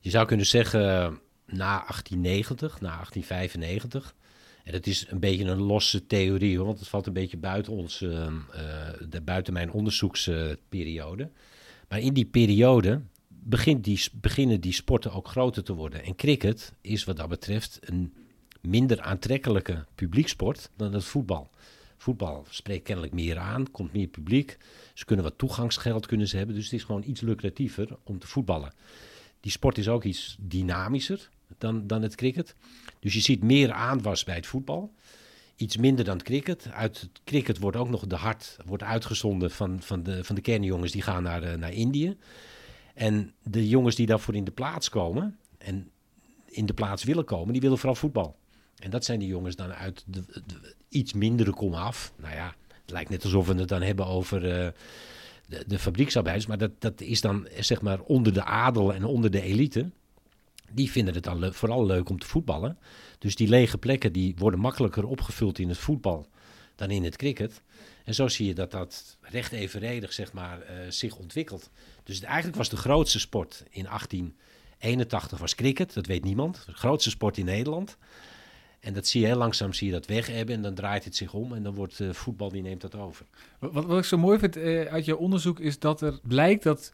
Je 0.00 0.10
zou 0.10 0.26
kunnen 0.26 0.46
zeggen 0.46 1.20
na 1.52 1.78
1890, 1.78 2.80
na 2.80 2.88
1895. 2.88 4.14
En 4.64 4.72
dat 4.72 4.86
is 4.86 5.06
een 5.08 5.20
beetje 5.20 5.44
een 5.44 5.62
losse 5.62 6.06
theorie, 6.06 6.56
hoor, 6.56 6.66
want 6.66 6.78
het 6.78 6.88
valt 6.88 7.06
een 7.06 7.12
beetje 7.12 7.36
buiten, 7.36 7.72
ons, 7.72 8.02
eh, 8.02 8.26
eh, 8.26 8.32
de, 9.08 9.20
buiten 9.20 9.52
mijn 9.52 9.72
onderzoeksperiode. 9.72 11.30
maar 11.88 12.00
in 12.00 12.14
die 12.14 12.24
periode 12.24 13.00
begint 13.28 13.84
die, 13.84 14.00
beginnen 14.12 14.60
die 14.60 14.72
sporten 14.72 15.12
ook 15.12 15.28
groter 15.28 15.64
te 15.64 15.72
worden. 15.72 16.04
En 16.04 16.14
cricket 16.14 16.74
is 16.80 17.04
wat 17.04 17.16
dat 17.16 17.28
betreft 17.28 17.78
een 17.80 18.14
minder 18.60 19.00
aantrekkelijke 19.00 19.84
publieksport 19.94 20.70
dan 20.76 20.92
het 20.92 21.04
voetbal. 21.04 21.50
Voetbal 21.96 22.46
spreekt 22.50 22.84
kennelijk 22.84 23.14
meer 23.14 23.38
aan, 23.38 23.70
komt 23.70 23.92
meer 23.92 24.06
publiek. 24.06 24.58
Ze 24.94 25.04
kunnen 25.04 25.24
wat 25.24 25.38
toegangsgeld 25.38 26.06
kunnen 26.06 26.28
ze 26.28 26.36
hebben, 26.36 26.54
dus 26.54 26.64
het 26.64 26.72
is 26.72 26.84
gewoon 26.84 27.02
iets 27.06 27.20
lucratiever 27.20 27.96
om 28.02 28.18
te 28.18 28.26
voetballen. 28.26 28.72
Die 29.40 29.52
sport 29.52 29.78
is 29.78 29.88
ook 29.88 30.04
iets 30.04 30.36
dynamischer 30.40 31.30
dan, 31.62 31.86
dan 31.86 32.02
het 32.02 32.14
cricket. 32.14 32.54
Dus 33.00 33.14
je 33.14 33.20
ziet 33.20 33.42
meer 33.42 33.72
aanwas 33.72 34.24
bij 34.24 34.34
het 34.34 34.46
voetbal. 34.46 34.94
Iets 35.56 35.76
minder 35.76 36.04
dan 36.04 36.16
het 36.16 36.26
cricket. 36.26 36.68
Uit 36.72 37.00
het 37.00 37.20
cricket 37.24 37.58
wordt 37.58 37.76
ook 37.76 37.88
nog 37.88 38.06
de 38.06 38.16
hart 38.16 38.56
wordt 38.64 38.82
uitgezonden 38.82 39.50
van, 39.50 39.82
van, 39.82 40.02
de, 40.02 40.24
van 40.24 40.34
de 40.34 40.40
kernjongens 40.40 40.92
die 40.92 41.02
gaan 41.02 41.22
naar, 41.22 41.42
eh, 41.42 41.58
naar 41.58 41.72
Indië. 41.72 42.16
En 42.94 43.32
de 43.42 43.68
jongens 43.68 43.96
die 43.96 44.06
daarvoor 44.06 44.34
in 44.34 44.44
de 44.44 44.50
plaats 44.50 44.88
komen 44.88 45.38
en 45.58 45.90
in 46.46 46.66
de 46.66 46.74
plaats 46.74 47.04
willen 47.04 47.24
komen, 47.24 47.52
die 47.52 47.62
willen 47.62 47.78
vooral 47.78 47.94
voetbal. 47.94 48.36
En 48.78 48.90
dat 48.90 49.04
zijn 49.04 49.18
die 49.18 49.28
jongens 49.28 49.56
dan 49.56 49.72
uit 49.72 50.04
de, 50.06 50.24
iets 50.88 51.12
mindere 51.12 51.50
kom 51.50 51.74
af. 51.74 52.12
Nou 52.16 52.34
ja, 52.34 52.54
het 52.80 52.90
lijkt 52.90 53.10
net 53.10 53.24
alsof 53.24 53.46
we 53.46 53.54
het 53.54 53.68
dan 53.68 53.82
hebben 53.82 54.06
over 54.06 54.50
eh, 54.50 54.68
de, 55.46 55.64
de 55.66 55.78
fabrieksarbeiders. 55.78 56.46
Maar 56.46 56.58
dat, 56.58 56.80
dat 56.80 57.00
is 57.00 57.20
dan 57.20 57.48
zeg 57.58 57.82
maar 57.82 58.00
onder 58.00 58.32
de 58.32 58.44
adel 58.44 58.94
en 58.94 59.04
onder 59.04 59.30
de 59.30 59.42
elite. 59.42 59.90
Die 60.74 60.90
vinden 60.90 61.14
het 61.14 61.24
dan 61.24 61.54
vooral 61.54 61.86
leuk 61.86 62.08
om 62.08 62.18
te 62.18 62.26
voetballen. 62.26 62.78
Dus 63.18 63.36
die 63.36 63.48
lege 63.48 63.78
plekken 63.78 64.12
die 64.12 64.34
worden 64.38 64.60
makkelijker 64.60 65.06
opgevuld 65.06 65.58
in 65.58 65.68
het 65.68 65.78
voetbal 65.78 66.28
dan 66.74 66.90
in 66.90 67.04
het 67.04 67.16
cricket. 67.16 67.62
En 68.04 68.14
zo 68.14 68.28
zie 68.28 68.46
je 68.46 68.54
dat 68.54 68.70
dat 68.70 69.16
recht 69.20 69.52
evenredig 69.52 70.12
zeg 70.12 70.32
maar, 70.32 70.60
eh, 70.60 70.76
zich 70.88 71.16
ontwikkelt. 71.16 71.70
Dus 72.04 72.20
eigenlijk 72.20 72.56
was 72.56 72.68
de 72.68 72.76
grootste 72.76 73.20
sport 73.20 73.64
in 73.70 73.86
1881 73.86 75.38
was 75.38 75.54
cricket. 75.54 75.94
Dat 75.94 76.06
weet 76.06 76.24
niemand. 76.24 76.62
De 76.66 76.72
grootste 76.72 77.10
sport 77.10 77.38
in 77.38 77.44
Nederland. 77.44 77.96
En 78.80 78.94
dat 78.94 79.06
zie 79.06 79.20
je 79.20 79.26
heel 79.26 79.36
langzaam 79.36 79.72
zie 79.72 79.86
je 79.86 79.92
dat 79.92 80.06
weg 80.06 80.26
hebben. 80.26 80.54
En 80.54 80.62
dan 80.62 80.74
draait 80.74 81.04
het 81.04 81.16
zich 81.16 81.34
om. 81.34 81.52
En 81.54 81.62
dan 81.62 81.74
wordt 81.74 82.00
eh, 82.00 82.12
voetbal 82.12 82.48
die 82.48 82.62
neemt 82.62 82.80
dat 82.80 82.94
over. 82.94 83.26
Wat, 83.58 83.84
wat 83.84 83.98
ik 83.98 84.04
zo 84.04 84.18
mooi 84.18 84.38
vind 84.38 84.56
eh, 84.56 84.84
uit 84.84 85.04
jouw 85.04 85.16
onderzoek 85.16 85.60
is 85.60 85.78
dat 85.78 86.00
er 86.00 86.20
blijkt 86.22 86.62
dat 86.62 86.92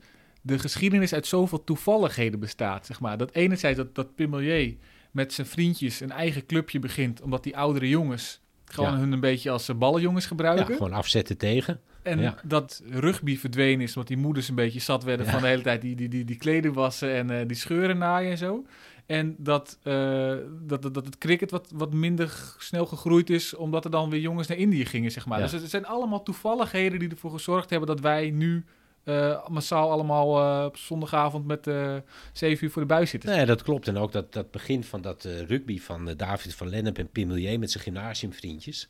de 0.48 0.58
geschiedenis 0.58 1.12
uit 1.12 1.26
zoveel 1.26 1.64
toevalligheden 1.64 2.40
bestaat. 2.40 2.86
Zeg 2.86 3.00
maar. 3.00 3.18
Dat 3.18 3.32
enerzijds 3.34 3.76
dat, 3.76 3.94
dat 3.94 4.14
Pimelier 4.14 4.74
met 5.10 5.32
zijn 5.32 5.46
vriendjes 5.46 6.00
een 6.00 6.10
eigen 6.10 6.46
clubje 6.46 6.78
begint, 6.78 7.20
omdat 7.22 7.42
die 7.42 7.56
oudere 7.56 7.88
jongens 7.88 8.40
gewoon 8.64 8.92
Ja. 8.92 8.98
hun 8.98 9.12
een 9.12 9.20
beetje 9.20 9.50
als 9.50 9.68
eh, 9.68 9.76
ballenjongens 9.76 10.22
Ja, 10.22 10.28
gebruiken. 10.30 10.76
gewoon 10.76 10.92
afzetten 10.92 11.36
tegen. 11.36 11.80
en 12.02 12.20
ja. 12.20 12.34
dat 12.44 12.82
rugby 12.90 13.36
verdwenen 13.38 13.80
is, 13.80 13.92
omdat 13.92 14.08
die 14.08 14.16
moeders 14.16 14.48
een 14.48 14.54
beetje 14.54 14.80
zat 14.80 15.04
werden 15.04 15.26
Ja. 15.26 15.32
van 15.32 15.40
de 15.42 15.48
hele 15.48 15.62
tijd 15.62 15.80
die, 15.80 15.96
die, 15.96 16.08
die, 16.08 16.24
die 16.24 16.36
kleden 16.36 16.72
wassen 16.72 17.12
en 17.14 17.30
eh, 17.30 17.46
die 17.46 17.56
scheuren 17.56 17.98
naaien 17.98 18.30
en 18.30 18.38
zo. 18.38 18.64
En 19.06 19.34
dat, 19.38 19.78
eh, 19.82 20.34
dat, 20.60 20.82
dat, 20.82 20.94
dat 20.94 21.04
het 21.04 21.18
cricket 21.18 21.50
wat, 21.50 21.70
wat 21.74 21.92
minder 21.92 22.54
snel 22.58 22.86
gegroeid 22.86 23.30
is, 23.30 23.54
omdat 23.54 23.84
er 23.84 23.90
dan 23.90 24.10
weer 24.10 24.20
jongens 24.20 24.48
naar 24.48 24.56
Indië 24.56 24.84
gingen, 24.86 25.10
zeg 25.10 25.26
maar. 25.26 25.38
Ja. 25.38 25.44
Dus 25.48 25.60
het 25.60 25.70
zijn 25.70 25.86
allemaal 25.86 26.22
toevalligheden 26.22 26.98
die 26.98 27.08
ervoor 27.08 27.30
gezorgd 27.30 27.70
hebben 27.70 27.88
dat 27.88 28.00
wij 28.00 28.30
nu 28.30 28.64
eh, 29.08 29.48
massaal 29.48 29.90
allemaal 29.90 30.40
eh, 30.40 30.64
op 30.64 30.76
zondagavond 30.76 31.46
met 31.46 31.66
eh 31.66 31.96
7 32.32 32.64
uur 32.64 32.70
voor 32.70 32.82
de 32.82 32.88
buis 32.88 33.10
zitten. 33.10 33.30
Nee, 33.30 33.46
dat 33.46 33.62
klopt. 33.62 33.88
En 33.88 33.96
ook 33.96 34.12
dat, 34.12 34.32
dat 34.32 34.50
begin 34.50 34.84
van 34.84 35.00
dat 35.00 35.24
rugby 35.24 35.80
van 35.80 36.14
David 36.16 36.54
van 36.54 36.68
Lennep 36.68 36.98
en 36.98 37.10
Pim 37.10 37.28
Milieu 37.28 37.56
met 37.58 37.70
zijn 37.70 37.82
gymnasiumvriendjes. 37.82 38.88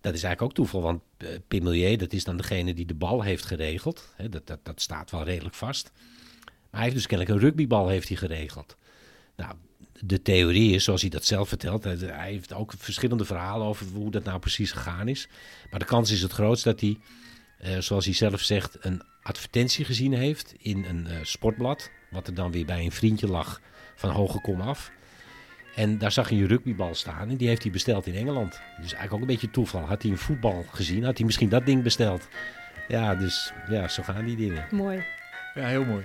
Dat 0.00 0.14
is 0.14 0.22
eigenlijk 0.22 0.42
ook 0.42 0.54
toeval, 0.54 0.80
want 0.82 1.02
Pim 1.48 1.62
Milieu, 1.62 1.96
dat 1.96 2.12
is 2.12 2.24
dan 2.24 2.36
degene 2.36 2.74
die 2.74 2.86
de 2.86 2.94
bal 2.94 3.22
heeft 3.22 3.44
geregeld. 3.44 4.14
Dat, 4.30 4.46
dat, 4.46 4.58
dat 4.62 4.80
staat 4.80 5.10
wel 5.10 5.24
redelijk 5.24 5.54
vast. 5.54 5.92
Maar 6.44 6.54
hij 6.70 6.82
heeft 6.82 6.94
dus 6.94 7.06
kennelijk 7.06 7.36
een 7.36 7.44
rugbybal 7.44 7.88
heeft 7.88 8.08
hij 8.08 8.16
geregeld. 8.16 8.76
Nou, 9.36 9.54
de 10.00 10.22
theorie 10.22 10.74
is, 10.74 10.84
zoals 10.84 11.00
hij 11.00 11.10
dat 11.10 11.24
zelf 11.24 11.48
vertelt, 11.48 11.84
hij 11.84 12.30
heeft 12.30 12.52
ook 12.52 12.72
verschillende 12.76 13.24
verhalen 13.24 13.66
over 13.66 13.86
hoe 13.86 14.10
dat 14.10 14.24
nou 14.24 14.38
precies 14.38 14.72
gegaan 14.72 15.08
is. 15.08 15.28
Maar 15.70 15.80
de 15.80 15.86
kans 15.86 16.10
is 16.10 16.22
het 16.22 16.32
grootst 16.32 16.64
dat 16.64 16.80
hij, 16.80 16.98
zoals 17.58 18.04
hij 18.04 18.14
zelf 18.14 18.40
zegt, 18.40 18.76
een 18.80 19.02
advertentie 19.22 19.84
gezien 19.84 20.12
heeft 20.12 20.54
in 20.58 20.84
een 20.84 21.06
eh, 21.06 21.16
sportblad. 21.22 21.90
Wat 22.10 22.26
er 22.26 22.34
dan 22.34 22.52
weer 22.52 22.66
bij 22.66 22.84
een 22.84 22.92
vriendje 22.92 23.26
lag 23.26 23.60
van 23.94 24.10
hoge 24.10 24.40
kom 24.40 24.60
af. 24.60 24.90
En 25.74 25.98
daar 25.98 26.12
zag 26.12 26.28
hij 26.28 26.38
een 26.38 26.46
rugbybal 26.46 26.94
staan 26.94 27.28
en 27.28 27.36
die 27.36 27.48
heeft 27.48 27.62
hij 27.62 27.72
besteld 27.72 28.06
in 28.06 28.14
Engeland. 28.14 28.50
Dus 28.52 28.92
eigenlijk 28.92 29.12
ook 29.12 29.20
een 29.20 29.26
beetje 29.26 29.50
toeval. 29.50 29.80
Had 29.80 30.02
hij 30.02 30.10
een 30.10 30.18
voetbal 30.18 30.64
gezien, 30.70 31.04
had 31.04 31.16
hij 31.16 31.26
misschien 31.26 31.48
dat 31.48 31.66
ding 31.66 31.82
besteld. 31.82 32.28
Ja, 32.88 33.14
dus 33.14 33.52
ja, 33.68 33.88
zo 33.88 34.02
gaan 34.02 34.24
die 34.24 34.36
dingen. 34.36 34.66
Mooi. 34.70 35.04
Ja, 35.54 35.66
heel 35.66 35.84
mooi. 35.84 36.04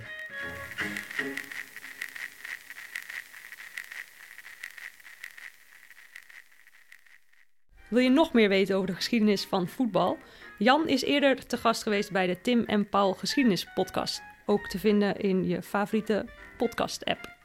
Wil 7.87 8.01
je 8.01 8.09
nog 8.09 8.33
meer 8.33 8.49
weten 8.49 8.75
over 8.75 8.87
de 8.87 8.95
geschiedenis 8.95 9.45
van 9.45 9.67
voetbal? 9.67 10.17
Jan 10.57 10.87
is 10.87 11.03
eerder 11.03 11.45
te 11.45 11.57
gast 11.57 11.83
geweest 11.83 12.11
bij 12.11 12.27
de 12.27 12.41
Tim 12.41 12.63
en 12.63 12.89
Paul 12.89 13.13
Geschiedenis 13.13 13.67
Podcast. 13.73 14.21
Ook 14.45 14.67
te 14.67 14.79
vinden 14.79 15.15
in 15.17 15.47
je 15.47 15.61
favoriete 15.61 16.25
podcast-app. 16.57 17.42